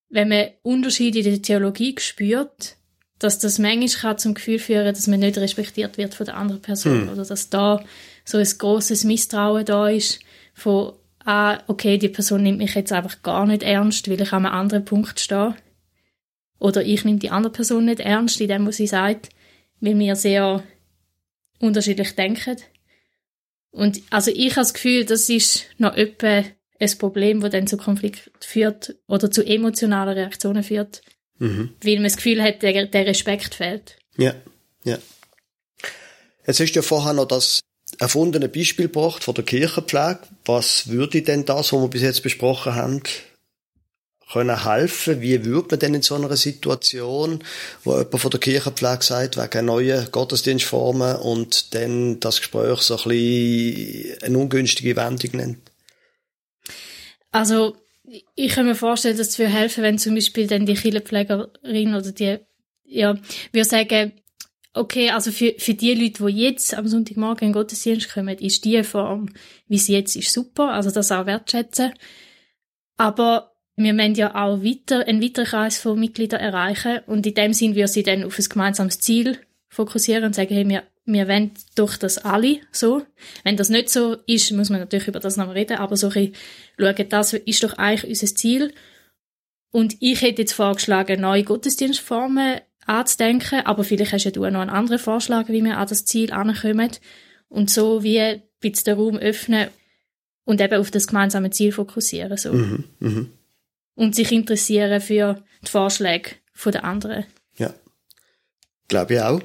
wenn 0.10 0.30
man 0.30 0.48
Unterschiede 0.64 1.20
in 1.20 1.26
der 1.26 1.42
Theologie 1.42 1.96
spürt, 2.00 2.76
dass 3.20 3.40
das 3.40 3.60
manchmal 3.60 3.90
kann 3.90 4.18
zum 4.18 4.34
Gefühl 4.36 4.60
führen, 4.60 4.94
dass 4.94 5.08
man 5.08 5.20
nicht 5.20 5.38
respektiert 5.38 5.98
wird 5.98 6.14
von 6.14 6.26
der 6.26 6.38
anderen 6.38 6.62
Person 6.62 7.10
oder 7.10 7.26
dass 7.26 7.50
da 7.50 7.84
so 8.24 8.38
ein 8.38 8.48
großes 8.58 9.04
Misstrauen 9.06 9.66
da 9.66 9.90
ist 9.90 10.20
von 10.54 10.94
ah, 11.28 11.62
okay, 11.68 11.98
die 11.98 12.10
Person 12.10 12.44
nimmt 12.44 12.60
mich 12.60 12.74
jetzt 12.74 12.94
einfach 12.94 13.22
gar 13.22 13.46
nicht 13.46 13.62
ernst, 13.62 14.10
weil 14.10 14.22
ich 14.22 14.32
an 14.32 14.46
einem 14.46 14.56
anderen 14.56 14.86
Punkt 14.86 15.20
stehe. 15.20 15.56
Oder 16.58 16.84
ich 16.84 17.04
nehme 17.04 17.20
die 17.20 17.30
andere 17.30 17.52
Person 17.52 17.86
nicht 17.86 18.00
ernst 18.00 18.40
in 18.40 18.48
dem, 18.48 18.66
was 18.66 18.78
sie 18.78 18.88
sagt, 18.88 19.30
weil 19.82 20.00
wir 20.00 20.16
sehr 20.16 20.64
unterschiedlich 21.60 22.16
denken. 22.16 22.58
Und 23.72 24.02
also 24.10 24.32
ich 24.32 24.52
habe 24.52 24.62
das 24.62 24.74
Gefühl, 24.74 25.06
das 25.06 25.30
ist 25.30 25.66
noch 25.78 25.96
etwa 25.96 26.44
ein 26.80 26.98
Problem, 26.98 27.42
das 27.42 27.52
dann 27.52 27.68
zu 27.68 27.78
Konflikt 27.78 28.32
führt 28.40 28.96
oder 29.08 29.32
zu 29.32 29.44
emotionalen 29.44 30.18
Reaktionen 30.18 30.64
führt, 30.64 31.02
Mhm. 31.40 31.74
weil 31.84 31.96
man 31.96 32.06
das 32.06 32.18
Gefühl 32.18 32.42
hat, 32.42 32.62
der, 32.64 32.88
der 32.88 33.06
Respekt 33.06 33.56
fehlt. 33.56 33.98
Ja. 34.18 34.34
Ja. 34.84 34.98
Jetzt 36.46 36.60
hast 36.60 36.72
du 36.72 36.80
ja 36.80 36.82
vorher 36.82 37.14
noch 37.14 37.28
das 37.28 37.60
erfundene 38.00 38.50
Beispiel 38.50 38.88
gebracht 38.88 39.24
von 39.24 39.36
der 39.36 39.44
Kirchenpflege. 39.44 40.20
Was 40.46 40.88
würde 40.90 41.22
denn 41.22 41.46
das, 41.46 41.74
was 41.74 41.82
wir 41.82 41.88
bis 41.90 42.02
jetzt 42.02 42.24
besprochen 42.24 42.76
haben, 42.76 43.04
können 44.32 44.64
helfen? 44.66 45.22
Wie 45.22 45.46
würde 45.46 45.68
man 45.72 45.80
denn 45.80 45.94
in 45.96 46.02
so 46.02 46.16
einer 46.16 46.36
Situation, 46.36 47.44
wo 47.84 47.98
jemand 47.98 48.20
von 48.20 48.32
der 48.32 48.40
Kirchenpflege 48.40 49.04
sagt, 49.04 49.38
wegen 49.38 49.66
neuen 49.66 50.12
Gottesdienstformen 50.12 51.18
und 51.18 51.74
dann 51.76 52.20
das 52.20 52.40
Gespräch 52.40 52.82
so 52.82 52.98
ein 52.98 53.04
bisschen 53.10 54.24
eine 54.24 54.38
ungünstige 54.38 54.96
Wendung 54.96 55.32
nimmt? 55.34 55.67
Also, 57.32 57.76
ich 58.36 58.54
kann 58.54 58.66
mir 58.66 58.76
vorstellen, 58.76 59.18
dass 59.18 59.30
es 59.30 59.40
würde 59.40 59.52
helfen, 59.52 59.84
wenn 59.84 59.98
zum 59.98 60.16
Beispiel 60.16 60.48
dann 60.48 60.66
die 60.66 60.76
Kirchenpflegerin 60.76 61.96
oder 61.96 62.12
die, 62.12 62.38
ja, 62.86 63.16
würde 63.52 63.66
sagen, 63.66 64.14
okay, 64.74 65.10
also 65.10 65.32
für, 65.32 65.56
für 65.58 65.74
die 65.74 65.94
Leute, 65.94 66.26
die 66.26 66.44
jetzt 66.44 66.74
am 66.74 66.88
Sonntagmorgen 66.88 67.48
in 67.48 67.54
Gottesdienst 67.54 68.14
kommen, 68.14 68.38
ist 68.38 68.64
die 68.64 68.84
Form, 68.84 69.30
wie 69.68 69.78
sie 69.78 69.94
jetzt 69.94 70.16
ist, 70.16 70.32
super, 70.32 70.72
also 70.72 70.92
das 70.92 71.12
auch 71.12 71.26
wertschätzen. 71.26 71.94
Aber 72.96 73.52
wir 73.76 73.94
müssen 73.94 74.16
ja 74.16 74.34
auch 74.36 74.64
weiter, 74.64 75.08
einen 75.08 75.22
weiteren 75.22 75.46
Kreis 75.46 75.80
von 75.80 76.00
Mitgliedern 76.00 76.40
erreichen 76.40 77.02
und 77.08 77.26
in 77.26 77.34
dem 77.34 77.54
Sinn 77.54 77.76
würde 77.76 77.88
sie 77.88 78.04
dann 78.04 78.24
auf 78.24 78.40
ein 78.40 78.46
gemeinsames 78.50 79.00
Ziel 79.00 79.38
fokussieren 79.70 80.24
und 80.24 80.36
sagen, 80.36 80.54
hey, 80.54 80.68
wir, 80.68 80.84
wir 81.08 81.28
wollen 81.28 81.52
doch 81.76 81.96
das 81.96 82.18
alle 82.18 82.60
so. 82.72 83.04
Wenn 83.44 83.58
das 83.58 83.70
nicht 83.70 83.90
so 83.90 84.18
ist, 84.28 84.52
muss 84.52 84.70
man 84.70 84.82
natürlich 84.82 85.08
über 85.08 85.22
das 85.22 85.38
noch 85.38 85.56
reden, 85.56 85.78
aber 85.78 85.96
so 85.96 86.08
ein 86.10 86.32
bisschen 86.32 86.36
schauen, 86.78 87.10
das 87.10 87.34
ist 87.34 87.64
doch 87.64 87.74
eigentlich 87.78 88.10
unser 88.10 88.36
Ziel. 88.36 88.74
Und 89.72 89.96
ich 90.02 90.22
hätte 90.22 90.42
jetzt 90.42 90.54
vorgeschlagen, 90.54 91.22
neue 91.22 91.44
Gottesdienstformen 91.44 92.60
anzudenken, 92.86 93.66
aber 93.66 93.84
vielleicht 93.84 94.14
hast 94.14 94.26
ja 94.26 94.32
du 94.32 94.42
noch 94.42 94.60
einen 94.60 94.70
anderen 94.70 95.00
Vorschlag, 95.00 95.48
wie 95.48 95.64
wir 95.64 95.78
an 95.78 95.88
das 95.88 96.06
Ziel 96.06 96.32
ankommen. 96.32 96.92
Und 97.48 97.70
so 97.70 98.04
wie 98.04 98.20
ein 98.20 98.44
bisschen 98.60 98.86
den 98.86 98.98
Raum 98.98 99.18
öffnen 99.18 99.70
und 100.44 100.60
eben 100.60 100.80
auf 100.80 100.92
das 100.92 101.08
gemeinsame 101.08 101.52
Ziel 101.52 101.72
fokussieren. 101.72 102.38
So. 102.38 102.52
Mhm. 102.52 102.84
Mhm. 103.00 103.32
Und 103.96 104.16
sich 104.16 104.32
interessieren 104.34 105.00
für 105.00 105.42
die 105.66 105.72
Vorschläge 105.72 106.32
der 106.66 106.84
anderen. 106.84 107.26
Ja. 107.58 107.74
Glaube 108.90 109.14
ich 109.14 109.22
auch. 109.22 109.42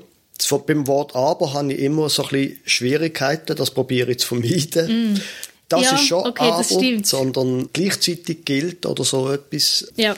Beim 0.66 0.86
Wort 0.86 1.14
aber 1.14 1.52
habe 1.54 1.72
ich 1.72 1.80
immer 1.80 2.08
so 2.08 2.22
ein 2.24 2.28
bisschen 2.30 2.58
Schwierigkeiten, 2.64 3.56
das 3.56 3.70
probiere 3.70 4.10
ich 4.12 4.20
zu 4.20 4.28
vermeiden. 4.28 5.20
Das 5.68 5.80
Mm. 5.80 5.84
Ja, 5.84 5.94
ist 5.94 6.06
schon 6.06 6.26
okay, 6.26 6.42
aber, 6.44 6.58
das 6.58 6.68
sondern 7.08 7.70
gleichzeitig 7.72 8.44
gilt 8.44 8.84
oder 8.84 9.04
so 9.04 9.30
etwas 9.32 9.90
Ja. 9.96 10.14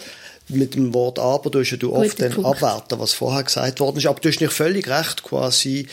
mit 0.49 0.75
dem 0.75 0.93
Wort 0.93 1.19
aber, 1.21 1.49
du 1.51 1.61
ja 1.71 1.77
du 1.77 1.95
oft 1.95 2.11
Guter 2.17 2.29
dann 2.29 2.33
Punkt. 2.43 2.63
abwerten, 2.63 2.99
was 2.99 3.13
vorher 3.13 3.45
gesagt 3.45 3.79
worden 3.81 3.99
ist. 3.99 4.07
Aber 4.07 4.19
du 4.21 4.29
hast 4.29 4.41
nicht 4.41 4.53
völlig 4.53 4.89
recht, 4.89 5.23
quasi 5.23 5.87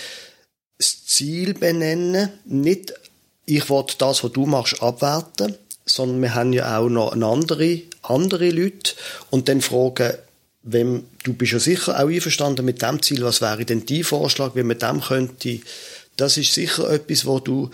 das 0.80 1.06
Ziel 1.06 1.54
benennen, 1.54 2.30
nicht 2.46 2.94
ich 3.46 3.70
will 3.70 3.84
das, 3.98 4.24
was 4.24 4.32
du 4.32 4.46
machst, 4.46 4.82
abwerten, 4.82 5.56
sondern 5.86 6.22
wir 6.22 6.34
haben 6.36 6.54
ja 6.54 6.78
auch 6.80 6.90
noch 6.90 7.12
andere, 7.14 7.82
andere 8.02 8.50
Leute 8.50 8.94
und 9.30 9.48
dann 9.48 9.62
fragen, 9.62 10.14
wenn, 10.64 11.06
du 11.24 11.34
bist 11.34 11.54
ja 11.54 11.60
sicher 11.60 11.96
auch 12.00 12.08
einverstanden 12.08 12.66
mit 12.66 12.82
dem 12.82 13.02
Ziel, 13.02 13.24
was 13.24 13.42
wäre 13.42 13.66
denn 13.66 13.86
dein 13.86 14.04
Vorschlag, 14.04 14.56
wie 14.56 14.64
man 14.64 14.78
dem 14.78 15.02
könnte, 15.02 15.60
das 16.18 16.38
ist 16.38 16.54
sicher 16.54 16.90
etwas, 16.90 17.26
wo 17.26 17.40
du 17.40 17.72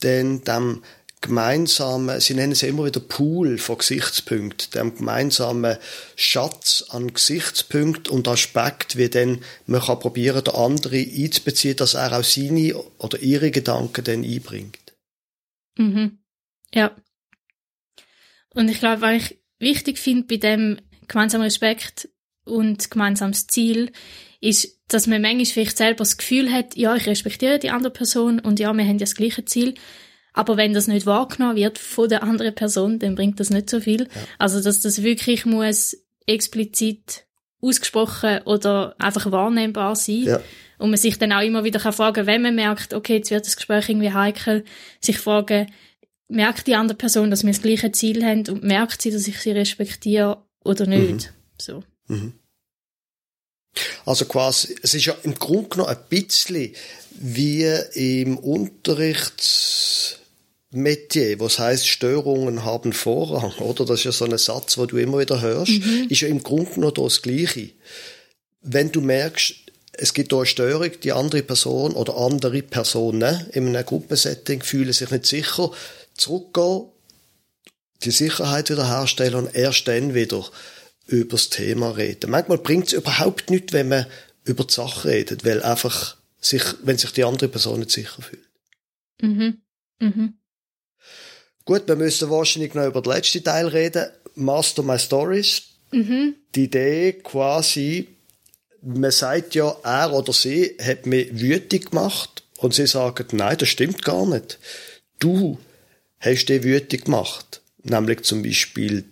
dann 0.00 0.42
dem 0.44 0.82
gemeinsamen, 1.20 2.18
sie 2.20 2.34
nennen 2.34 2.52
es 2.52 2.62
immer 2.62 2.86
wieder 2.86 3.00
Pool 3.00 3.58
von 3.58 3.76
Gesichtspunkten, 3.76 4.70
dem 4.72 4.96
gemeinsamen 4.96 5.76
Schatz 6.16 6.86
an 6.88 7.12
Gesichtspunkten 7.12 8.14
und 8.14 8.26
Aspekt, 8.26 8.96
wie 8.96 9.10
dann 9.10 9.44
man 9.66 9.82
kann 9.82 10.00
probieren, 10.00 10.42
den 10.42 10.54
anderen 10.54 10.98
einzubeziehen, 10.98 11.76
dass 11.76 11.94
er 11.94 12.18
auch 12.18 12.24
seine 12.24 12.74
oder 12.98 13.18
ihre 13.18 13.50
Gedanken 13.50 14.04
dann 14.04 14.24
einbringt. 14.24 14.94
Mhm. 15.76 16.18
Ja. 16.72 16.96
Und 18.54 18.68
ich 18.70 18.78
glaube, 18.78 19.02
was 19.02 19.22
ich 19.22 19.38
wichtig 19.58 19.98
finde 19.98 20.26
bei 20.26 20.36
dem 20.38 20.80
gemeinsamen 21.06 21.44
Respekt 21.44 22.08
und 22.50 22.90
gemeinsames 22.90 23.46
Ziel, 23.46 23.92
ist, 24.40 24.78
dass 24.88 25.06
man 25.06 25.22
manchmal 25.22 25.46
vielleicht 25.46 25.78
selber 25.78 25.98
das 25.98 26.16
Gefühl 26.16 26.52
hat, 26.52 26.76
ja, 26.76 26.96
ich 26.96 27.06
respektiere 27.06 27.58
die 27.58 27.70
andere 27.70 27.92
Person 27.92 28.40
und 28.40 28.58
ja, 28.58 28.72
wir 28.72 28.84
haben 28.84 28.98
ja 28.98 28.98
das 28.98 29.14
gleiche 29.14 29.44
Ziel. 29.44 29.74
Aber 30.32 30.56
wenn 30.56 30.72
das 30.72 30.86
nicht 30.86 31.06
wahrgenommen 31.06 31.56
wird 31.56 31.78
von 31.78 32.08
der 32.08 32.22
anderen 32.22 32.54
Person, 32.54 32.98
dann 32.98 33.14
bringt 33.14 33.40
das 33.40 33.50
nicht 33.50 33.68
so 33.68 33.80
viel. 33.80 34.02
Ja. 34.02 34.08
Also, 34.38 34.62
dass 34.62 34.80
das 34.80 35.02
wirklich 35.02 35.44
muss 35.44 35.96
explizit 36.26 37.26
ausgesprochen 37.60 38.40
oder 38.44 38.94
einfach 38.98 39.30
wahrnehmbar 39.30 39.96
sein. 39.96 40.22
Ja. 40.22 40.40
Und 40.78 40.90
man 40.90 40.98
sich 40.98 41.18
dann 41.18 41.32
auch 41.32 41.42
immer 41.42 41.64
wieder 41.64 41.80
kann 41.80 41.92
fragen, 41.92 42.26
wenn 42.26 42.42
man 42.42 42.54
merkt, 42.54 42.94
okay, 42.94 43.16
jetzt 43.16 43.30
wird 43.30 43.44
das 43.44 43.56
Gespräch 43.56 43.88
irgendwie 43.88 44.12
heikel, 44.12 44.64
sich 45.00 45.18
fragen, 45.18 45.66
merkt 46.28 46.66
die 46.66 46.74
andere 46.74 46.96
Person, 46.96 47.30
dass 47.30 47.42
wir 47.42 47.52
das 47.52 47.60
gleiche 47.60 47.92
Ziel 47.92 48.24
haben 48.24 48.48
und 48.48 48.62
merkt 48.62 49.02
sie, 49.02 49.10
dass 49.10 49.28
ich 49.28 49.38
sie 49.40 49.50
respektiere 49.50 50.42
oder 50.64 50.86
nicht. 50.86 51.12
Mhm. 51.12 51.34
So. 51.58 51.82
Mhm. 52.06 52.32
Also 54.04 54.24
quasi, 54.24 54.74
es 54.82 54.94
ist 54.94 55.06
ja 55.06 55.16
im 55.22 55.36
Grunde 55.36 55.68
genommen 55.68 55.90
ein 55.90 56.04
bisschen 56.08 56.74
wie 57.12 57.64
im 57.94 58.38
Unterrichtsmetier, 58.38 61.38
was 61.38 61.58
heißt 61.58 61.86
Störungen 61.86 62.64
haben 62.64 62.92
Vorrang, 62.92 63.52
oder? 63.58 63.84
Das 63.84 64.00
ist 64.00 64.04
ja 64.04 64.12
so 64.12 64.24
ein 64.24 64.36
Satz, 64.38 64.78
wo 64.78 64.86
du 64.86 64.96
immer 64.96 65.18
wieder 65.18 65.40
hörst. 65.40 65.72
Mhm. 65.72 66.06
Ist 66.08 66.22
ja 66.22 66.28
im 66.28 66.42
Grunde 66.42 66.72
genommen 66.72 66.94
das 66.94 67.22
Gleiche. 67.22 67.70
Wenn 68.62 68.90
du 68.90 69.00
merkst, 69.00 69.54
es 69.92 70.14
gibt 70.14 70.32
da 70.32 70.38
eine 70.38 70.46
Störung, 70.46 70.90
die 71.02 71.12
andere 71.12 71.42
Person 71.42 71.92
oder 71.92 72.16
andere 72.16 72.62
Personen 72.62 73.46
in 73.52 73.68
einem 73.68 73.84
Gruppensetting 73.84 74.62
fühlen 74.62 74.92
sich 74.92 75.10
nicht 75.10 75.26
sicher, 75.26 75.70
zurückgehen, 76.16 76.86
die 78.02 78.10
Sicherheit 78.10 78.70
wiederherstellen 78.70 79.34
und 79.34 79.54
erst 79.54 79.88
dann 79.88 80.14
wieder 80.14 80.44
über 81.10 81.32
das 81.32 81.50
Thema 81.50 81.90
reden. 81.90 82.30
Manchmal 82.30 82.58
bringt 82.58 82.86
es 82.86 82.92
überhaupt 82.92 83.50
nichts, 83.50 83.72
wenn 83.72 83.88
man 83.88 84.06
über 84.44 84.64
die 84.64 84.72
Sache 84.72 85.08
redet, 85.08 85.44
weil 85.44 85.62
einfach 85.62 86.16
sich, 86.40 86.62
wenn 86.82 86.96
sich 86.98 87.12
die 87.12 87.24
andere 87.24 87.48
Person 87.48 87.80
nicht 87.80 87.90
sicher 87.90 88.22
fühlt. 88.22 88.48
Mhm. 89.20 89.60
Mhm. 89.98 90.34
Gut, 91.64 91.86
wir 91.86 91.96
müssen 91.96 92.30
wahrscheinlich 92.30 92.74
noch 92.74 92.86
über 92.86 93.02
den 93.02 93.12
letzten 93.12 93.44
Teil 93.44 93.66
reden. 93.68 94.08
Master 94.34 94.82
My 94.82 94.98
Stories. 94.98 95.62
Mhm. 95.92 96.36
Die 96.54 96.64
Idee 96.64 97.12
quasi, 97.12 98.08
man 98.82 99.10
sagt 99.10 99.54
ja, 99.54 99.76
er 99.82 100.12
oder 100.12 100.32
sie 100.32 100.76
hat 100.80 101.06
mich 101.06 101.38
wütig 101.38 101.90
gemacht 101.90 102.44
und 102.58 102.72
sie 102.72 102.86
sagen, 102.86 103.26
nein, 103.32 103.58
das 103.58 103.68
stimmt 103.68 104.02
gar 104.02 104.26
nicht. 104.26 104.58
Du 105.18 105.58
hast 106.20 106.46
dich 106.46 106.62
wütig 106.62 107.04
gemacht. 107.04 107.60
Nämlich 107.82 108.22
zum 108.22 108.42
Beispiel 108.42 109.04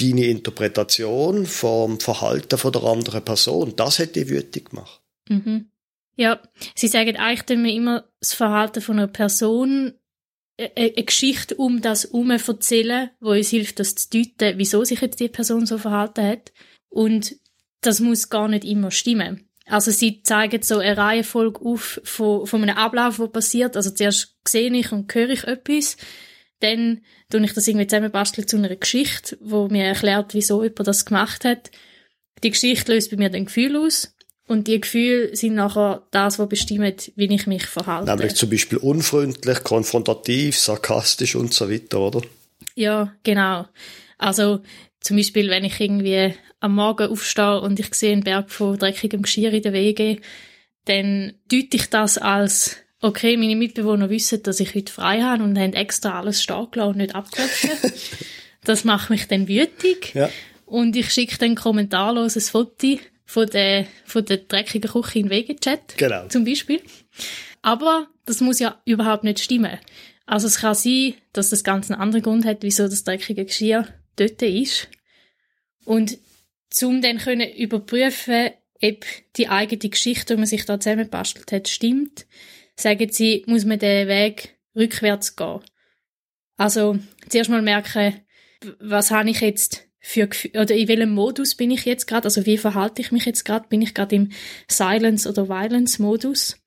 deine 0.00 0.26
Interpretation 0.26 1.46
vom 1.46 2.00
Verhalten 2.00 2.58
von 2.58 2.72
der 2.72 2.84
anderen 2.84 3.24
Person. 3.24 3.74
Das 3.76 3.98
hat 3.98 4.16
dich 4.16 4.28
wütig 4.28 4.70
gemacht. 4.70 5.00
Mhm. 5.28 5.68
Ja, 6.16 6.40
sie 6.74 6.88
sagen 6.88 7.16
eigentlich 7.16 7.48
wenn 7.48 7.64
wir 7.64 7.72
immer 7.72 8.04
das 8.20 8.34
Verhalten 8.34 8.82
von 8.82 8.98
einer 8.98 9.08
Person 9.08 9.94
äh, 10.56 10.68
äh, 10.74 10.92
eine 10.94 11.04
Geschichte 11.04 11.56
um 11.56 11.80
das 11.80 12.04
herum 12.04 12.30
erzählen, 12.30 13.10
wo 13.20 13.30
uns 13.30 13.48
hilft, 13.48 13.80
das 13.80 13.94
zu 13.94 14.10
deuten, 14.10 14.58
wieso 14.58 14.84
sich 14.84 15.00
jetzt 15.00 15.20
die 15.20 15.28
Person 15.28 15.66
so 15.66 15.78
verhalten 15.78 16.26
hat. 16.26 16.52
Und 16.88 17.36
das 17.80 18.00
muss 18.00 18.28
gar 18.28 18.48
nicht 18.48 18.64
immer 18.64 18.90
stimmen. 18.90 19.48
Also 19.66 19.90
sie 19.90 20.22
zeigen 20.22 20.62
so 20.62 20.78
eine 20.78 20.96
Reihenfolge 20.96 21.60
auf 21.64 22.00
von, 22.04 22.46
von 22.46 22.62
einem 22.62 22.76
Ablauf, 22.76 23.18
wo 23.18 23.28
passiert. 23.28 23.76
Also 23.76 23.90
zuerst 23.90 24.36
sehe 24.46 24.72
ich 24.72 24.92
und 24.92 25.12
höre 25.14 25.30
ich 25.30 25.44
etwas 25.44 25.96
dann 26.62 27.00
tue 27.28 27.44
ich 27.44 27.54
das 27.54 27.66
irgendwie 27.66 27.86
zusammenbasteln 27.86 28.46
zu 28.46 28.56
einer 28.56 28.74
Geschichte, 28.76 29.36
wo 29.40 29.68
mir 29.68 29.84
erklärt, 29.84 30.32
wieso 30.34 30.62
jemand 30.62 30.86
das 30.86 31.04
gemacht 31.04 31.44
hat. 31.44 31.70
Die 32.42 32.50
Geschichte 32.50 32.92
löst 32.92 33.10
bei 33.10 33.16
mir 33.16 33.30
dann 33.30 33.46
Gefühl 33.46 33.76
aus. 33.76 34.14
Und 34.46 34.68
die 34.68 34.80
Gefühle 34.80 35.34
sind 35.34 35.54
nachher 35.54 36.06
das, 36.10 36.38
was 36.38 36.48
bestimmt, 36.48 37.12
wie 37.16 37.32
ich 37.32 37.46
mich 37.46 37.66
verhalte. 37.66 38.10
Nämlich 38.10 38.34
zum 38.34 38.50
Beispiel 38.50 38.78
unfreundlich, 38.78 39.62
konfrontativ, 39.64 40.58
sarkastisch 40.58 41.36
und 41.36 41.54
so 41.54 41.70
weiter, 41.70 42.00
oder? 42.00 42.22
Ja, 42.74 43.14
genau. 43.22 43.66
Also 44.18 44.60
zum 45.00 45.16
Beispiel, 45.16 45.48
wenn 45.48 45.64
ich 45.64 45.80
irgendwie 45.80 46.34
am 46.60 46.74
Morgen 46.74 47.10
aufstehe 47.10 47.60
und 47.60 47.80
ich 47.80 47.94
sehe 47.94 48.12
einen 48.12 48.24
Berg 48.24 48.50
von 48.50 48.78
dreckigem 48.78 49.22
Geschirr 49.22 49.52
in 49.52 49.62
den 49.62 49.72
Wege, 49.72 50.18
dann 50.84 51.32
deute 51.50 51.76
ich 51.76 51.90
das 51.90 52.18
als 52.18 52.76
okay, 53.02 53.36
meine 53.36 53.56
Mitbewohner 53.56 54.08
wissen, 54.08 54.42
dass 54.42 54.60
ich 54.60 54.74
heute 54.74 54.92
frei 54.92 55.20
habe 55.20 55.42
und 55.42 55.58
haben 55.58 55.74
extra 55.74 56.18
alles 56.18 56.42
stehen 56.42 56.68
gelassen 56.70 56.90
und 56.92 56.96
nicht 56.98 57.14
abgeklopft. 57.14 57.68
das 58.64 58.84
macht 58.84 59.10
mich 59.10 59.28
dann 59.28 59.48
wütig. 59.48 60.14
Ja. 60.14 60.30
Und 60.64 60.96
ich 60.96 61.10
schicke 61.12 61.36
dann 61.36 61.56
kommentarlos 61.56 62.36
ein 62.36 62.40
Foto 62.40 62.98
von 63.26 63.46
der, 63.48 63.86
von 64.06 64.24
der 64.24 64.38
dreckigen 64.38 64.90
Küche 64.90 65.18
in 65.18 65.30
Wegechat. 65.30 65.98
Genau. 65.98 66.28
Zum 66.28 66.44
Beispiel. 66.44 66.80
Aber 67.60 68.08
das 68.24 68.40
muss 68.40 68.60
ja 68.60 68.80
überhaupt 68.84 69.24
nicht 69.24 69.40
stimmen. 69.40 69.78
Also 70.24 70.46
es 70.46 70.58
kann 70.58 70.74
sein, 70.74 71.14
dass 71.32 71.50
das 71.50 71.64
ganz 71.64 71.90
einen 71.90 72.00
anderen 72.00 72.22
Grund 72.22 72.44
hat, 72.44 72.58
wieso 72.60 72.84
das 72.84 73.04
dreckige 73.04 73.44
Geschirr 73.44 73.88
dort 74.16 74.40
ist. 74.42 74.88
Und 75.84 76.18
zum 76.70 77.02
dann 77.02 77.18
können 77.18 77.52
überprüfen, 77.52 78.50
ob 78.82 79.04
die 79.36 79.48
eigene 79.48 79.90
Geschichte, 79.90 80.34
die 80.34 80.38
man 80.38 80.46
sich 80.46 80.64
da 80.64 80.78
zusammenbastelt 80.78 81.52
hat, 81.52 81.68
stimmt, 81.68 82.26
sagen 82.76 83.10
sie, 83.10 83.44
muss 83.46 83.64
man 83.64 83.78
den 83.78 84.08
Weg 84.08 84.58
rückwärts 84.74 85.36
gehen. 85.36 85.60
Also 86.56 86.98
zuerst 87.28 87.50
mal 87.50 87.62
merken, 87.62 88.20
was 88.78 89.10
habe 89.10 89.30
ich 89.30 89.40
jetzt 89.40 89.88
für 90.02 90.28
oder 90.54 90.74
in 90.74 90.88
welchem 90.88 91.12
Modus 91.12 91.54
bin 91.54 91.70
ich 91.70 91.84
jetzt 91.84 92.06
gerade, 92.06 92.24
also 92.24 92.44
wie 92.44 92.58
verhalte 92.58 93.00
ich 93.00 93.12
mich 93.12 93.24
jetzt 93.24 93.44
gerade, 93.44 93.68
bin 93.68 93.82
ich 93.82 93.94
gerade 93.94 94.16
im 94.16 94.32
Silence 94.68 95.28
oder 95.28 95.48
Violence 95.48 96.00
Modus 96.00 96.60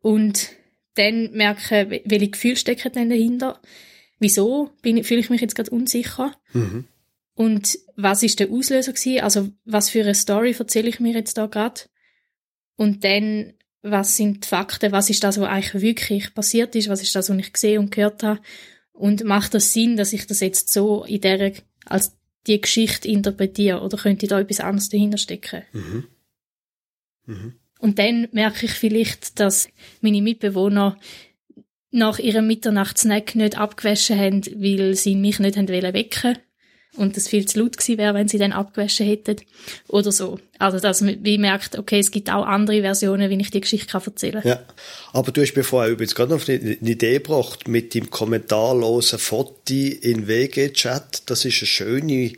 und 0.00 0.50
dann 0.94 1.32
merken, 1.32 1.90
welche 2.04 2.30
Gefühle 2.30 2.56
stecken 2.56 2.92
denn 2.92 3.08
dahinter, 3.08 3.60
wieso 4.18 4.70
bin, 4.82 5.02
fühle 5.04 5.20
ich 5.20 5.30
mich 5.30 5.40
jetzt 5.40 5.54
gerade 5.54 5.70
unsicher? 5.70 6.34
Mhm. 6.52 6.86
und 7.34 7.78
was 7.96 8.22
ist 8.22 8.40
der 8.40 8.50
Auslöser 8.50 8.92
gewesen, 8.92 9.20
also 9.20 9.48
was 9.64 9.88
für 9.88 10.02
eine 10.02 10.14
Story 10.14 10.54
erzähle 10.58 10.88
ich 10.88 11.00
mir 11.00 11.14
jetzt 11.14 11.38
da 11.38 11.46
gerade 11.46 11.82
und 12.76 13.04
dann 13.04 13.54
was 13.82 14.16
sind 14.16 14.44
die 14.44 14.48
Fakten, 14.48 14.92
was 14.92 15.10
ist 15.10 15.22
das, 15.22 15.38
was 15.38 15.48
eigentlich 15.48 15.82
wirklich 15.82 16.34
passiert 16.34 16.74
ist, 16.74 16.88
was 16.88 17.02
ist 17.02 17.14
das, 17.14 17.30
was 17.30 17.36
ich 17.36 17.52
gesehen 17.52 17.80
und 17.80 17.90
gehört 17.90 18.22
habe 18.22 18.40
und 18.92 19.24
macht 19.24 19.54
das 19.54 19.72
Sinn, 19.72 19.96
dass 19.96 20.12
ich 20.12 20.26
das 20.26 20.40
jetzt 20.40 20.72
so 20.72 21.04
in 21.04 21.20
der 21.20 21.52
als 21.84 22.16
die 22.46 22.60
Geschichte 22.60 23.08
interpretiere 23.08 23.80
oder 23.80 23.96
könnte 23.96 24.26
da 24.26 24.40
etwas 24.40 24.60
anderes 24.60 24.88
dahinter 24.88 25.18
stecken? 25.18 25.62
Mhm. 25.72 26.04
Mhm. 27.26 27.54
Und 27.78 27.98
dann 27.98 28.28
merke 28.32 28.66
ich 28.66 28.72
vielleicht, 28.72 29.38
dass 29.38 29.68
meine 30.00 30.22
Mitbewohner 30.22 30.98
nach 31.90 32.18
ihrem 32.18 32.46
Mitternachtssnack 32.46 33.34
nicht 33.34 33.56
abgewaschen 33.56 34.18
haben, 34.18 34.44
weil 34.56 34.94
sie 34.94 35.14
mich 35.14 35.38
nicht 35.38 35.56
haben 35.56 35.68
wecken 35.68 36.38
und 36.96 37.16
das 37.16 37.28
viel 37.28 37.46
zu 37.46 37.60
laut 37.60 37.76
gewesen 37.76 37.98
wäre, 37.98 38.14
wenn 38.14 38.28
sie 38.28 38.38
dann 38.38 38.52
abgewaschen 38.52 39.06
hätten 39.06 39.36
oder 39.88 40.12
so. 40.12 40.38
Also 40.58 40.80
dass 40.80 41.00
man 41.00 41.24
wie 41.24 41.38
merkt, 41.38 41.78
okay, 41.78 41.98
es 41.98 42.10
gibt 42.10 42.30
auch 42.30 42.44
andere 42.44 42.80
Versionen, 42.80 43.30
wie 43.30 43.40
ich 43.40 43.50
die 43.50 43.60
Geschichte 43.60 43.86
kann 43.86 44.02
erzählen 44.04 44.42
kann. 44.42 44.48
Ja, 44.50 44.60
aber 45.12 45.32
du 45.32 45.40
hast 45.40 45.54
mir 45.54 45.64
vorher 45.64 45.92
übrigens 45.92 46.14
gerade 46.14 46.34
noch 46.34 46.48
eine, 46.48 46.58
Idee 46.58 47.14
gebracht 47.14 47.68
mit 47.68 47.94
dem 47.94 48.10
kommentarlosen 48.10 49.18
Foto 49.18 49.54
in 49.68 50.26
WG-Chat. 50.26 51.22
Das 51.26 51.44
ist 51.44 51.58
eine 51.58 51.66
schöne 51.66 52.32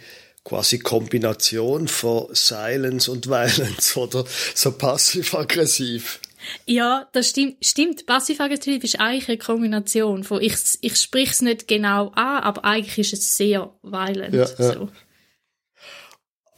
quasi 0.45 0.79
Kombination 0.79 1.87
von 1.89 2.27
Silence 2.33 3.11
und 3.11 3.29
Violence 3.29 3.97
oder 3.97 4.25
so 4.55 4.73
passiv-aggressiv. 4.73 6.21
Ja, 6.67 7.09
das 7.13 7.29
stimmt. 7.29 7.65
stimmt. 7.65 8.07
Passiv-aggressiv 8.07 8.83
ist 8.85 9.01
eigentlich 9.01 9.29
eine 9.29 9.39
Kombination 9.39 10.25
von, 10.25 10.41
ich, 10.41 10.55
ich 10.81 10.97
spreche 10.97 11.33
es 11.33 11.43
nicht 11.43 11.69
genau 11.69 12.09
an, 12.09 12.43
aber 12.43 12.65
eigentlich 12.65 13.13
ist 13.13 13.23
es 13.23 13.37
sehr 13.37 13.73
violent. 13.83 14.35
Ja, 14.35 14.49
ja. 14.59 14.73
So. 14.75 14.89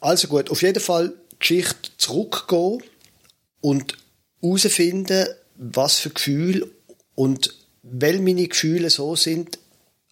Also 0.00 0.28
gut, 0.28 0.50
auf 0.50 0.62
jeden 0.62 0.80
Fall 0.80 1.14
Geschichte 1.38 1.90
zurückgehen 1.96 2.82
und 3.60 3.96
herausfinden, 4.40 5.28
was 5.56 5.98
für 5.98 6.10
Gefühle 6.10 6.68
und 7.14 7.54
weil 7.82 8.20
meine 8.20 8.46
Gefühle 8.46 8.90
so 8.90 9.16
sind, 9.16 9.58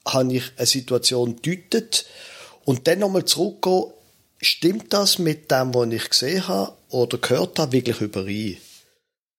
habe 0.06 0.34
ich 0.34 0.44
eine 0.56 0.66
Situation 0.66 1.36
deutet 1.42 2.06
und 2.64 2.86
dann 2.86 3.00
nochmal 3.00 3.24
zurückgehen, 3.24 3.92
stimmt 4.40 4.92
das 4.92 5.18
mit 5.18 5.50
dem, 5.50 5.74
was 5.74 5.92
ich 5.92 6.08
gesehen 6.08 6.48
habe 6.48 6.76
oder 6.90 7.18
gehört 7.18 7.58
habe, 7.58 7.72
wirklich 7.72 8.00
überein? 8.00 8.56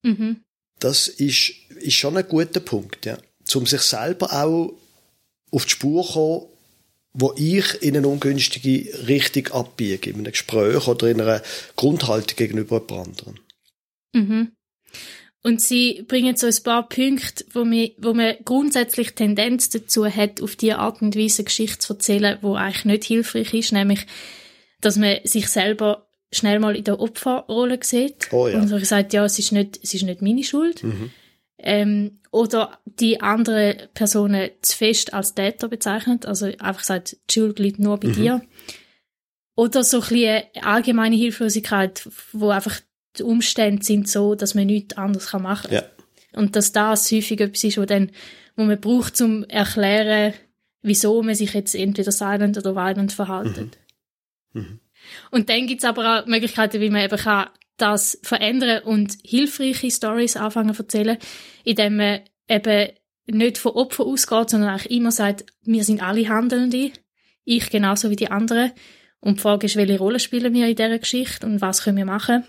Mhm. 0.03 0.43
Das 0.79 1.07
ist, 1.07 1.53
ist 1.79 1.93
schon 1.93 2.17
ein 2.17 2.27
guter 2.27 2.59
Punkt, 2.59 3.05
ja. 3.05 3.17
Um 3.53 3.65
sich 3.65 3.81
selber 3.81 4.31
auch 4.31 4.73
auf 5.51 5.65
die 5.65 5.71
Spur 5.71 6.05
zu 6.05 6.13
kommen, 6.13 6.47
wo 7.13 7.33
ich 7.35 7.81
in 7.81 7.97
eine 7.97 8.07
ungünstige 8.07 9.07
Richtung 9.07 9.47
abbiege, 9.47 10.09
in 10.09 10.17
einem 10.17 10.31
Gespräch 10.31 10.87
oder 10.87 11.09
in 11.09 11.19
einer 11.19 11.41
Grundhaltung 11.75 12.37
gegenüber 12.37 12.81
jemand 12.87 13.07
anderem. 13.07 13.35
Mhm. 14.13 14.51
Und 15.43 15.59
sie 15.59 16.03
bringen 16.07 16.35
so 16.35 16.45
ein 16.45 16.63
paar 16.63 16.87
Punkte, 16.87 17.43
wo, 17.51 17.65
wir, 17.65 17.91
wo 17.97 18.13
man 18.13 18.35
grundsätzlich 18.45 19.13
Tendenz 19.13 19.69
dazu 19.69 20.05
hat, 20.05 20.41
auf 20.41 20.55
diese 20.55 20.77
Art 20.77 21.01
und 21.01 21.15
Weise 21.15 21.43
Geschichte 21.43 21.79
zu 21.79 21.93
erzählen, 21.93 22.37
wo 22.41 22.55
eigentlich 22.55 22.85
nicht 22.85 23.03
hilfreich 23.05 23.53
ist, 23.53 23.71
nämlich, 23.71 24.05
dass 24.81 24.97
man 24.97 25.17
sich 25.23 25.49
selber 25.49 26.07
schnell 26.33 26.59
mal 26.59 26.75
in 26.75 26.83
der 26.83 26.99
Opferrolle 26.99 27.79
sieht. 27.81 28.31
Oh 28.31 28.47
ja. 28.47 28.57
Und 28.57 28.67
so 28.67 28.77
sagt, 28.79 29.13
ja, 29.13 29.25
es 29.25 29.37
ist 29.39 29.51
nicht, 29.51 29.79
es 29.83 29.93
ist 29.93 30.03
nicht 30.03 30.21
meine 30.21 30.43
Schuld. 30.43 30.83
Mhm. 30.83 31.11
Ähm, 31.57 32.19
oder 32.31 32.79
die 32.85 33.21
anderen 33.21 33.89
Personen 33.93 34.49
zu 34.61 34.77
fest 34.77 35.13
als 35.13 35.35
Täter 35.35 35.67
bezeichnet. 35.67 36.25
Also 36.25 36.45
einfach 36.45 36.83
sagt, 36.83 37.17
die 37.29 37.33
Schuld 37.33 37.59
liegt 37.59 37.79
nur 37.79 37.99
bei 37.99 38.07
Mhm. 38.09 38.13
dir. 38.13 38.41
Oder 39.55 39.83
so 39.83 39.97
ein 39.97 40.01
bisschen 40.07 40.43
eine 40.55 40.65
allgemeine 40.65 41.15
Hilflosigkeit, 41.17 42.07
wo 42.31 42.49
einfach 42.49 42.79
die 43.17 43.23
Umstände 43.23 43.83
sind 43.83 44.07
so, 44.07 44.35
dass 44.35 44.55
man 44.55 44.67
nichts 44.67 44.97
anderes 44.97 45.27
kann 45.27 45.43
machen 45.43 45.69
kann. 45.69 45.73
Ja. 45.75 45.83
Und 46.39 46.55
dass 46.55 46.71
das 46.71 47.11
häufig 47.11 47.41
etwas 47.41 47.63
ist, 47.65 47.77
wo, 47.77 47.83
dann, 47.85 48.11
wo 48.55 48.63
man 48.63 48.79
braucht, 48.79 49.19
um 49.19 49.43
erklären, 49.43 50.33
wieso 50.81 51.21
man 51.21 51.35
sich 51.35 51.53
jetzt 51.53 51.75
entweder 51.75 52.11
silent 52.13 52.57
oder 52.57 52.73
violent 52.75 53.11
verhaltet. 53.11 53.77
Mhm. 54.53 54.79
Und 55.31 55.49
dann 55.49 55.67
gibt's 55.67 55.83
aber 55.83 56.21
auch 56.21 56.25
Möglichkeiten, 56.25 56.81
wie 56.81 56.89
man 56.89 57.03
eben 57.03 57.17
kann 57.17 57.49
das 57.77 58.19
verändern 58.21 58.83
und 58.83 59.17
hilfreiche 59.23 59.89
Stories 59.89 60.37
anfangen 60.37 60.73
zu 60.73 60.83
erzählen, 60.83 61.17
indem 61.63 61.97
man 61.97 62.19
eben 62.47 62.89
nicht 63.25 63.57
von 63.57 63.73
Opfern 63.73 64.07
ausgeht, 64.07 64.51
sondern 64.51 64.69
eigentlich 64.69 64.91
immer 64.91 65.11
sagt, 65.11 65.45
wir 65.63 65.83
sind 65.83 66.03
alle 66.03 66.27
Handelnde, 66.29 66.91
ich 67.43 67.69
genauso 67.69 68.09
wie 68.09 68.15
die 68.15 68.29
anderen. 68.29 68.71
Und 69.19 69.37
die 69.37 69.41
Frage 69.41 69.65
ist, 69.65 69.75
welche 69.75 69.97
Rolle 69.97 70.19
spielen 70.19 70.53
wir 70.53 70.67
in 70.67 70.75
dieser 70.75 70.99
Geschichte 70.99 71.45
und 71.45 71.61
was 71.61 71.83
können 71.83 71.97
wir 71.97 72.05
machen? 72.05 72.43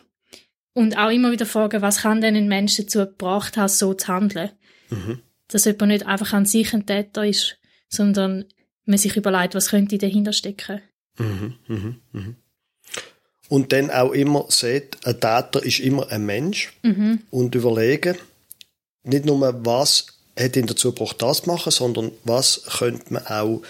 Und 0.75 0.97
auch 0.97 1.11
immer 1.11 1.31
wieder 1.33 1.47
fragen, 1.47 1.83
was 1.83 2.03
kann 2.03 2.21
denn 2.21 2.37
ein 2.37 2.49
Mensch 2.49 2.77
dazu 2.77 3.01
gebracht 3.01 3.57
haben, 3.57 3.69
so 3.69 3.93
zu 3.95 4.09
handeln? 4.09 4.51
Mhm. 4.91 5.21
Dass 5.49 5.67
jemand 5.67 5.93
nicht 5.93 6.07
einfach 6.07 6.33
an 6.33 6.47
sich 6.47 6.73
ein 6.73 6.87
Täter 6.87 7.27
ist, 7.27 7.59
sondern 7.89 8.47
man 8.87 8.99
sich 8.99 9.17
überlegt, 9.17 9.55
was 9.55 9.69
könnte 9.69 9.99
dahinter 9.99 10.33
stecken. 10.33 10.81
Mhm. 11.19 11.55
Mhm. 11.69 12.01
Mhm. 12.13 12.37
Und 13.53 13.71
dann 13.75 13.91
auch 13.91 14.13
immer 14.13 14.47
sieht, 14.49 14.97
ein 15.05 15.21
Täter 15.21 15.63
ist 15.63 15.81
immer 15.81 16.09
ein 16.11 16.25
Mensch 16.25 16.73
Mhm. 16.83 17.21
und 17.31 17.55
überlegen, 17.55 18.17
nicht 19.03 19.27
nur, 19.27 19.41
was 19.67 20.07
hat 20.41 20.57
ihn 20.57 20.67
dazu 20.67 20.95
gebracht, 20.95 21.21
das 21.21 21.43
zu 21.43 21.51
machen, 21.51 21.71
sondern 21.71 22.13
was 22.25 22.63
könnte 22.79 23.13
man 23.13 23.27
auch 23.27 23.61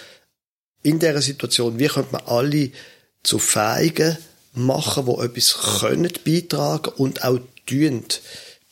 in 0.83 0.99
dieser 0.99 1.21
Situation, 1.21 1.79
wie 1.79 1.87
könnte 1.87 2.13
man 2.13 2.21
alle 2.27 2.71
zu 3.23 3.39
Feigen 3.39 4.17
machen, 4.53 5.05
die 5.05 5.21
etwas 5.21 5.81
können 5.81 6.13
beitragen 6.23 6.93
und 6.95 7.25
auch 7.25 7.41
tun 7.65 8.05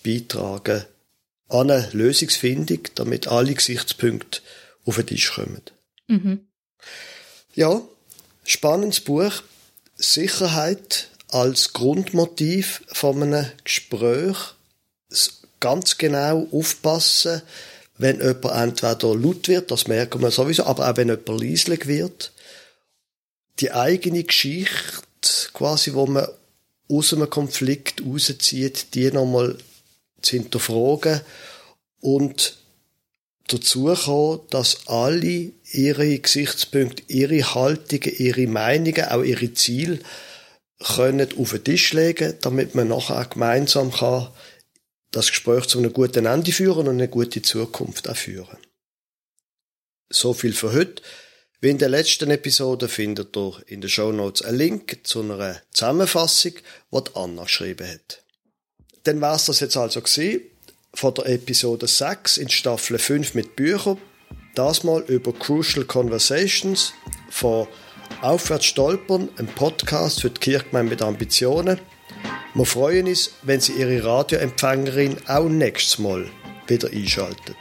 beitragen 0.05 0.85
an 1.49 1.71
eine 1.71 1.89
Lösungsfindung, 1.91 2.87
damit 2.95 3.27
alle 3.27 3.53
Gesichtspunkte 3.53 4.39
auf 4.85 4.95
den 4.95 5.07
Tisch 5.07 5.33
kommen. 5.33 5.61
Mhm. 6.07 6.39
Ja, 7.53 7.81
spannendes 8.45 9.01
Buch. 9.01 9.43
Sicherheit 10.01 11.09
als 11.29 11.73
Grundmotiv 11.73 12.83
von 12.87 13.21
einem 13.21 13.45
Gespräch. 13.63 14.37
Ganz 15.59 15.97
genau 15.97 16.47
aufpassen, 16.51 17.43
wenn 17.97 18.19
jemand 18.19 18.45
entweder 18.45 19.15
laut 19.15 19.47
wird, 19.47 19.69
das 19.69 19.87
merken 19.87 20.21
wir 20.21 20.31
sowieso, 20.31 20.65
aber 20.65 20.89
auch 20.89 20.97
wenn 20.97 21.09
jemand 21.09 21.29
leislich 21.29 21.85
wird. 21.85 22.31
Die 23.59 23.71
eigene 23.71 24.23
Geschichte, 24.23 24.71
quasi, 25.53 25.93
wo 25.93 26.07
man 26.07 26.27
aus 26.89 27.13
einem 27.13 27.29
Konflikt 27.29 28.01
rauszieht, 28.03 28.95
die 28.95 29.11
nochmal 29.11 29.55
zu 30.21 30.31
hinterfragen 30.37 31.21
und 31.99 32.57
dazu 33.53 33.93
kommen, 33.93 34.41
dass 34.49 34.87
alle 34.87 35.51
ihre 35.71 36.19
Gesichtspunkte, 36.19 37.03
ihre 37.07 37.53
Haltungen, 37.53 38.15
ihre 38.17 38.47
Meinungen, 38.47 39.05
auch 39.05 39.23
ihre 39.23 39.53
Ziele 39.53 39.99
können 40.79 41.27
auf 41.37 41.51
den 41.51 41.63
Tisch 41.63 41.93
legen, 41.93 42.35
damit 42.41 42.75
man 42.75 42.87
nachher 42.87 43.21
auch 43.21 43.29
gemeinsam 43.29 43.91
kann 43.91 44.29
das 45.11 45.27
Gespräch 45.27 45.67
zu 45.67 45.77
einem 45.77 45.93
guten 45.93 46.25
Ende 46.25 46.51
führen 46.51 46.87
und 46.87 46.95
eine 46.95 47.09
gute 47.09 47.41
Zukunft 47.41 48.09
auch 48.09 48.15
führen. 48.15 48.57
So 50.09 50.33
viel 50.33 50.53
für 50.53 50.73
heute. 50.73 51.03
Wie 51.59 51.69
in 51.69 51.77
der 51.77 51.89
letzten 51.89 52.31
Episode 52.31 52.87
findet 52.87 53.37
ihr 53.37 53.61
in 53.67 53.81
den 53.81 53.89
Show 53.89 54.11
Notes 54.11 54.41
einen 54.41 54.57
Link 54.57 54.99
zu 55.03 55.21
einer 55.21 55.61
Zusammenfassung, 55.71 56.53
die 56.91 57.15
Anna 57.15 57.43
geschrieben 57.43 57.87
hat. 57.87 58.23
Dann 59.03 59.21
wär's 59.21 59.45
das 59.45 59.59
jetzt 59.59 59.77
also 59.77 60.01
gewesen 60.01 60.41
von 60.93 61.13
der 61.13 61.27
Episode 61.27 61.87
6 61.87 62.37
in 62.37 62.49
Staffel 62.49 62.97
5 62.97 63.33
mit 63.33 63.55
Büchern. 63.55 63.97
Das 64.55 64.83
mal 64.83 65.01
über 65.07 65.33
Crucial 65.33 65.85
Conversations 65.85 66.93
von 67.29 67.67
Aufwärts 68.21 68.65
stolpern, 68.65 69.29
ein 69.37 69.47
Podcast 69.47 70.21
für 70.21 70.29
die 70.29 70.39
Kirchgemeinde 70.39 70.91
mit 70.91 71.01
Ambitionen. 71.01 71.79
Wir 72.53 72.65
freuen 72.65 73.07
uns, 73.07 73.31
wenn 73.43 73.61
Sie 73.61 73.73
Ihre 73.73 74.03
Radioempfängerin 74.03 75.17
auch 75.27 75.47
nächstes 75.47 75.99
Mal 75.99 76.29
wieder 76.67 76.89
einschaltet. 76.89 77.55